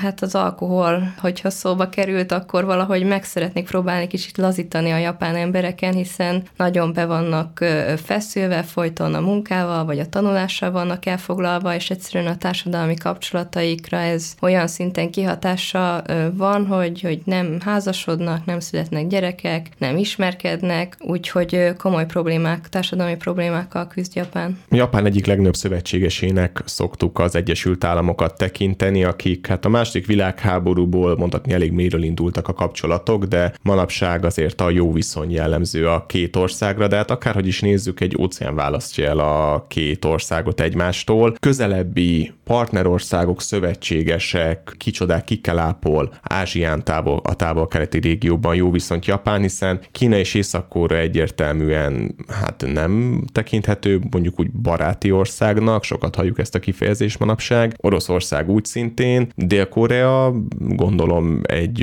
hát 0.00 0.22
az 0.22 0.34
alkohol, 0.34 1.14
hogyha 1.18 1.50
szóba 1.50 1.88
került, 1.88 2.32
akkor 2.32 2.64
valahogy 2.64 3.06
meg 3.06 3.24
szeretnék 3.24 3.66
próbálni 3.66 4.06
kicsit 4.06 4.36
lazítani 4.36 4.90
a 4.90 4.98
japán 4.98 5.36
embereken, 5.36 5.94
hiszen 5.94 6.42
nagyon 6.56 6.92
be 6.92 7.06
vannak 7.06 7.64
feszülve, 8.04 8.62
folyton 8.62 9.14
a 9.14 9.20
munkával, 9.20 9.84
vagy 9.84 9.98
a 9.98 10.08
tanulással 10.08 10.70
vannak 10.70 11.06
elfoglalva, 11.06 11.74
és 11.74 11.90
egyszerűen 11.90 12.32
a 12.32 12.36
társadalmi 12.36 12.94
kapcsolataikra 12.94 13.96
ez 13.96 14.34
olyan 14.40 14.66
szinten 14.66 15.10
kihatása 15.10 16.02
van, 16.32 16.66
hogy, 16.66 17.00
hogy 17.00 17.20
nem 17.24 17.56
házasodnak, 17.64 18.44
nem 18.44 18.60
születnek 18.60 19.06
gyerekek, 19.06 19.57
nem 19.78 19.96
ismerkednek, 19.96 20.96
úgyhogy 21.00 21.72
komoly 21.76 22.06
problémák, 22.06 22.68
társadalmi 22.68 23.16
problémákkal 23.16 23.86
küzd 23.86 24.14
Japán. 24.14 24.58
Japán 24.70 25.06
egyik 25.06 25.26
legnagyobb 25.26 25.56
szövetségesének 25.56 26.62
szoktuk 26.64 27.18
az 27.18 27.34
Egyesült 27.34 27.84
Államokat 27.84 28.36
tekinteni, 28.36 29.04
akik 29.04 29.46
hát 29.46 29.64
a 29.64 29.68
második 29.68 30.06
világháborúból 30.06 31.16
mondhatni 31.16 31.52
elég 31.52 31.72
mélyről 31.72 32.02
indultak 32.02 32.48
a 32.48 32.52
kapcsolatok, 32.52 33.24
de 33.24 33.52
manapság 33.62 34.24
azért 34.24 34.60
a 34.60 34.70
jó 34.70 34.92
viszony 34.92 35.30
jellemző 35.30 35.88
a 35.88 36.06
két 36.06 36.36
országra, 36.36 36.88
de 36.88 36.96
hát 36.96 37.10
akárhogy 37.10 37.46
is 37.46 37.60
nézzük, 37.60 38.00
egy 38.00 38.16
óceán 38.20 38.54
választja 38.54 39.08
el 39.08 39.18
a 39.18 39.64
két 39.68 40.04
országot 40.04 40.60
egymástól. 40.60 41.34
Közelebbi 41.40 42.32
partnerországok, 42.44 43.42
szövetségesek, 43.42 44.74
kicsodák 44.78 45.24
kikkel 45.24 45.58
ápol 45.58 46.14
Ázsián 46.22 46.84
távol, 46.84 47.20
a 47.24 47.34
távol-keleti 47.34 47.98
régióban 47.98 48.54
jó 48.54 48.70
viszont 48.70 49.06
Japán, 49.06 49.44
hiszen 49.48 49.80
Kína 49.92 50.16
és 50.16 50.34
észak 50.34 50.76
egyértelműen 50.90 52.14
hát 52.28 52.64
nem 52.72 53.22
tekinthető 53.32 54.00
mondjuk 54.10 54.40
úgy 54.40 54.50
baráti 54.50 55.12
országnak, 55.12 55.84
sokat 55.84 56.14
halljuk 56.14 56.38
ezt 56.38 56.54
a 56.54 56.58
kifejezést 56.58 57.18
manapság, 57.18 57.74
Oroszország 57.76 58.48
úgy 58.48 58.64
szintén, 58.64 59.32
Dél-Korea 59.34 60.34
gondolom 60.58 61.40
egy 61.42 61.78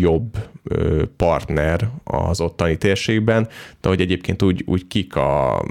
jobb 0.00 0.36
partner 1.16 1.88
az 2.04 2.40
ottani 2.40 2.76
térségben, 2.76 3.48
de 3.80 3.88
hogy 3.88 4.00
egyébként 4.00 4.42
úgy, 4.42 4.62
úgy 4.66 4.86
kik 4.86 5.16
a 5.16 5.62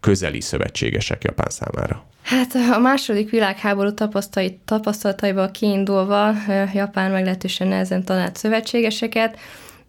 közeli 0.00 0.40
szövetségesek 0.40 1.24
Japán 1.24 1.50
számára? 1.50 2.06
Hát 2.22 2.54
a 2.72 2.78
második 2.78 3.30
világháború 3.30 3.90
tapasztalataiból 4.64 5.50
kiindulva 5.50 6.32
Japán 6.74 7.10
meglehetősen 7.10 7.68
nehezen 7.68 8.04
talált 8.04 8.36
szövetségeseket, 8.36 9.38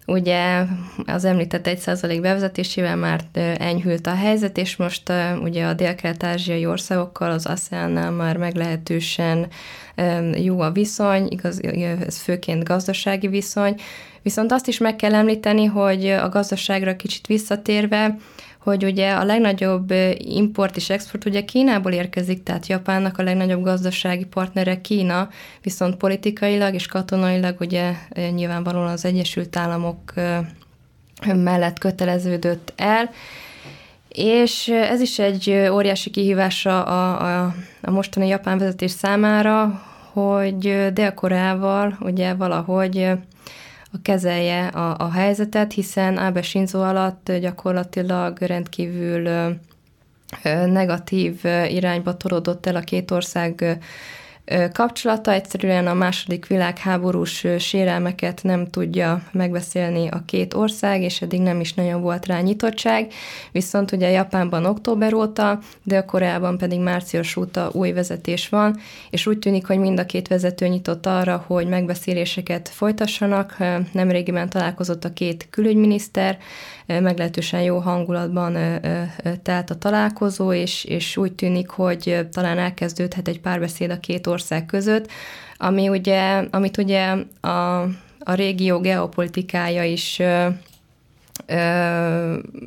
Ugye 0.09 0.65
az 1.05 1.25
említett 1.25 1.67
1% 1.67 2.17
bevezetésével 2.21 2.95
már 2.95 3.21
enyhült 3.57 4.07
a 4.07 4.15
helyzet, 4.15 4.57
és 4.57 4.75
most 4.75 5.11
ugye 5.43 5.65
a 5.65 5.73
dél-kelet-ázsiai 5.73 6.65
országokkal, 6.65 7.31
az 7.31 7.45
ASEAN-nál 7.45 8.11
már 8.11 8.37
meglehetősen 8.37 9.47
jó 10.33 10.59
a 10.59 10.71
viszony, 10.71 11.27
igaz, 11.29 11.61
ez 12.05 12.17
főként 12.17 12.63
gazdasági 12.63 13.27
viszony, 13.27 13.75
viszont 14.21 14.51
azt 14.51 14.67
is 14.67 14.77
meg 14.77 14.95
kell 14.95 15.13
említeni, 15.13 15.65
hogy 15.65 16.05
a 16.05 16.29
gazdaságra 16.29 16.95
kicsit 16.95 17.27
visszatérve, 17.27 18.17
hogy 18.59 18.83
ugye 18.83 19.11
a 19.11 19.23
legnagyobb 19.23 19.93
import 20.17 20.75
és 20.75 20.89
export 20.89 21.25
ugye 21.25 21.45
Kínából 21.45 21.91
érkezik, 21.91 22.43
tehát 22.43 22.67
Japánnak 22.67 23.17
a 23.17 23.23
legnagyobb 23.23 23.63
gazdasági 23.63 24.25
partnere 24.25 24.81
Kína, 24.81 25.29
viszont 25.61 25.95
politikailag 25.95 26.73
és 26.73 26.85
katonailag 26.85 27.55
ugye 27.59 27.93
nyilvánvalóan 28.33 28.87
az 28.87 29.05
Egyesült 29.05 29.55
Államok 29.55 30.13
mellett 31.25 31.79
köteleződött 31.79 32.73
el, 32.75 33.09
és 34.09 34.67
ez 34.67 35.01
is 35.01 35.19
egy 35.19 35.69
óriási 35.71 36.09
kihívása 36.09 36.83
a, 36.83 37.21
a, 37.43 37.53
a 37.81 37.91
mostani 37.91 38.27
japán 38.27 38.57
vezetés 38.57 38.91
számára, 38.91 39.81
hogy 40.11 40.93
Dél-Koreával 40.93 41.97
ugye 41.99 42.33
valahogy 42.33 43.11
a 43.91 44.01
kezelje 44.01 44.67
a, 44.67 44.97
a 44.97 45.11
helyzetet, 45.11 45.73
hiszen 45.73 46.17
Abe 46.17 46.41
Shinzo 46.41 46.81
alatt 46.81 47.31
gyakorlatilag 47.31 48.41
rendkívül 48.41 49.29
negatív 50.65 51.43
irányba 51.67 52.17
torodott 52.17 52.65
el 52.65 52.75
a 52.75 52.79
két 52.79 53.11
ország 53.11 53.79
kapcsolata. 54.73 55.31
Egyszerűen 55.31 55.87
a 55.87 55.93
második 55.93 56.47
világháborús 56.47 57.45
sérelmeket 57.59 58.39
nem 58.43 58.67
tudja 58.67 59.21
megbeszélni 59.31 60.07
a 60.07 60.23
két 60.25 60.53
ország, 60.53 61.01
és 61.01 61.21
eddig 61.21 61.41
nem 61.41 61.59
is 61.59 61.73
nagyon 61.73 62.01
volt 62.01 62.25
rá 62.25 62.39
nyitottság. 62.39 63.11
Viszont 63.51 63.91
ugye 63.91 64.09
Japánban 64.09 64.65
október 64.65 65.13
óta, 65.13 65.59
Dél-Koreában 65.83 66.57
pedig 66.57 66.79
március 66.79 67.35
óta 67.35 67.69
új 67.73 67.91
vezetés 67.91 68.49
van, 68.49 68.79
és 69.09 69.27
úgy 69.27 69.39
tűnik, 69.39 69.67
hogy 69.67 69.77
mind 69.77 69.99
a 69.99 70.05
két 70.05 70.27
vezető 70.27 70.67
nyitott 70.67 71.05
arra, 71.05 71.43
hogy 71.47 71.67
megbeszéléseket 71.67 72.69
folytassanak. 72.69 73.57
Nemrégiben 73.91 74.49
találkozott 74.49 75.05
a 75.05 75.13
két 75.13 75.47
külügyminiszter, 75.49 76.37
meglehetősen 76.85 77.61
jó 77.61 77.77
hangulatban 77.77 78.57
telt 79.43 79.69
a 79.69 79.75
találkozó, 79.75 80.53
és, 80.53 80.83
és 80.83 81.17
úgy 81.17 81.33
tűnik, 81.33 81.69
hogy 81.69 82.27
talán 82.31 82.57
elkezdődhet 82.57 83.27
egy 83.27 83.39
párbeszéd 83.39 83.91
a 83.91 83.99
két 83.99 84.27
ország 84.27 84.37
között, 84.65 85.11
ami 85.57 85.89
ugye, 85.89 86.43
amit 86.51 86.77
ugye 86.77 87.15
a, 87.41 87.81
a 88.19 88.33
régió 88.33 88.79
geopolitikája 88.79 89.83
is 89.83 90.21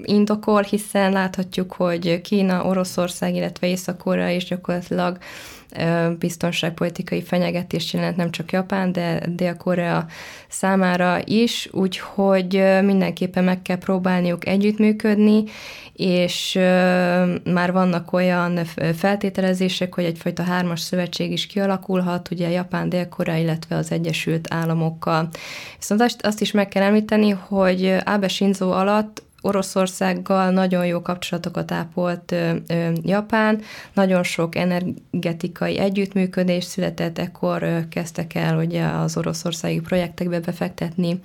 indokol, 0.03 0.63
hiszen 0.63 1.13
láthatjuk, 1.13 1.73
hogy 1.73 2.21
Kína, 2.21 2.65
Oroszország, 2.65 3.35
illetve 3.35 3.67
Észak-Korea 3.67 4.29
is 4.29 4.45
gyakorlatilag 4.45 5.19
biztonságpolitikai 6.19 7.23
fenyegetést 7.23 7.93
jelent 7.93 8.17
nem 8.17 8.31
csak 8.31 8.53
Japán, 8.53 8.93
de 8.93 9.21
Dél-Korea 9.29 10.07
számára 10.49 11.21
is, 11.25 11.69
úgyhogy 11.73 12.63
mindenképpen 12.83 13.45
meg 13.45 13.63
kell 13.63 13.79
próbálniuk 13.79 14.47
együttműködni, 14.47 15.45
és 15.93 16.53
már 17.45 17.73
vannak 17.73 18.13
olyan 18.13 18.65
feltételezések, 18.97 19.95
hogy 19.95 20.05
egyfajta 20.05 20.43
hármas 20.43 20.81
szövetség 20.81 21.33
is 21.33 21.47
kialakulhat, 21.47 22.31
ugye 22.31 22.51
Japán, 22.51 22.89
Dél-Korea, 22.89 23.37
illetve 23.37 23.77
az 23.77 23.91
Egyesült 23.93 24.47
Államokkal. 24.51 25.29
Viszont 25.79 26.17
azt, 26.21 26.41
is 26.41 26.51
meg 26.51 26.69
kell 26.69 26.83
említeni, 26.83 27.31
hogy 27.31 27.97
Abe 28.05 28.29
Shinzo 28.29 28.71
alatt 28.71 29.23
Oroszországgal 29.43 30.51
nagyon 30.51 30.87
jó 30.87 31.03
kapcsolatokat 31.03 31.73
ápolt 31.73 32.33
ö, 32.33 32.55
ö, 32.67 32.91
Japán, 33.03 33.61
nagyon 33.93 34.23
sok 34.23 34.57
energetikai 34.57 35.79
együttműködés 35.79 36.65
született, 36.65 37.19
ekkor 37.19 37.63
ö, 37.63 37.79
kezdtek 37.89 38.35
el 38.35 38.57
ugye 38.57 38.85
az 38.85 39.17
oroszországi 39.17 39.81
projektekbe 39.81 40.41
befektetni 40.41 41.21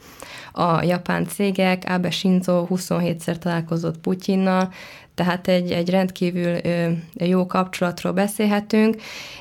a 0.51 0.83
japán 0.83 1.25
cégek, 1.25 1.83
Abe 1.87 2.09
Shinzo 2.09 2.67
27-szer 2.69 3.37
találkozott 3.37 3.97
Putyinnal, 3.97 4.69
tehát 5.15 5.47
egy, 5.47 5.71
egy 5.71 5.89
rendkívül 5.89 6.57
ö, 6.63 6.91
jó 7.13 7.45
kapcsolatról 7.45 8.13
beszélhetünk, 8.13 8.95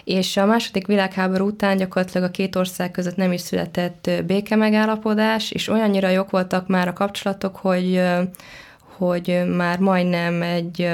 és 0.05 0.37
a 0.37 0.47
második 0.47 0.87
világháború 0.87 1.47
után 1.47 1.77
gyakorlatilag 1.77 2.29
a 2.29 2.31
két 2.31 2.57
ország 2.57 2.91
között 2.91 3.17
nem 3.17 3.33
is 3.33 3.41
született 3.41 4.11
béke 4.27 4.57
megállapodás, 4.57 5.51
és 5.51 5.69
olyannyira 5.69 6.09
jók 6.09 6.31
voltak 6.31 6.69
már 6.69 6.89
a 6.89 6.93
kapcsolatok, 6.93 7.57
hogy 7.57 8.03
hogy 8.99 9.43
már 9.57 9.79
majdnem 9.79 10.43
egy 10.43 10.89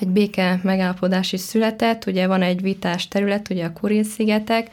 egy 0.00 0.08
béke 0.08 0.60
megállapodás 0.62 1.32
is 1.32 1.40
született, 1.40 2.06
ugye 2.06 2.26
van 2.26 2.42
egy 2.42 2.62
vitás 2.62 3.08
terület, 3.08 3.50
ugye 3.50 3.64
a 3.64 3.72
Kuril-szigetek, 3.72 4.70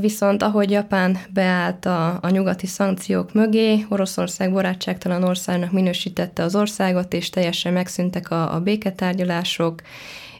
viszont 0.00 0.42
ahogy 0.42 0.70
Japán 0.70 1.18
beállt 1.30 1.84
a, 1.84 2.18
a 2.20 2.28
nyugati 2.30 2.66
szankciók 2.66 3.32
mögé, 3.32 3.86
Oroszország 3.88 4.52
barátságtalan 4.52 5.22
országnak 5.22 5.72
minősítette 5.72 6.42
az 6.42 6.54
országot, 6.54 7.12
és 7.12 7.30
teljesen 7.30 7.72
megszűntek 7.72 8.30
a, 8.30 8.54
a 8.54 8.60
béketárgyalások, 8.60 9.82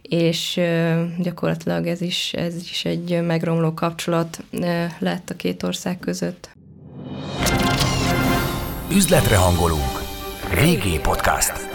és 0.02 0.60
gyakorlatilag 1.18 1.86
ez 1.86 2.00
is, 2.00 2.32
ez 2.32 2.54
is 2.54 2.84
egy 2.84 3.22
megromló 3.22 3.74
kapcsolat 3.74 4.44
lett 4.98 5.30
a 5.30 5.36
két 5.36 5.62
ország 5.62 5.98
között. 5.98 6.50
Üzletre 8.92 9.36
hangolunk. 9.36 9.97
Régi 10.50 10.98
Podcast. 10.98 11.67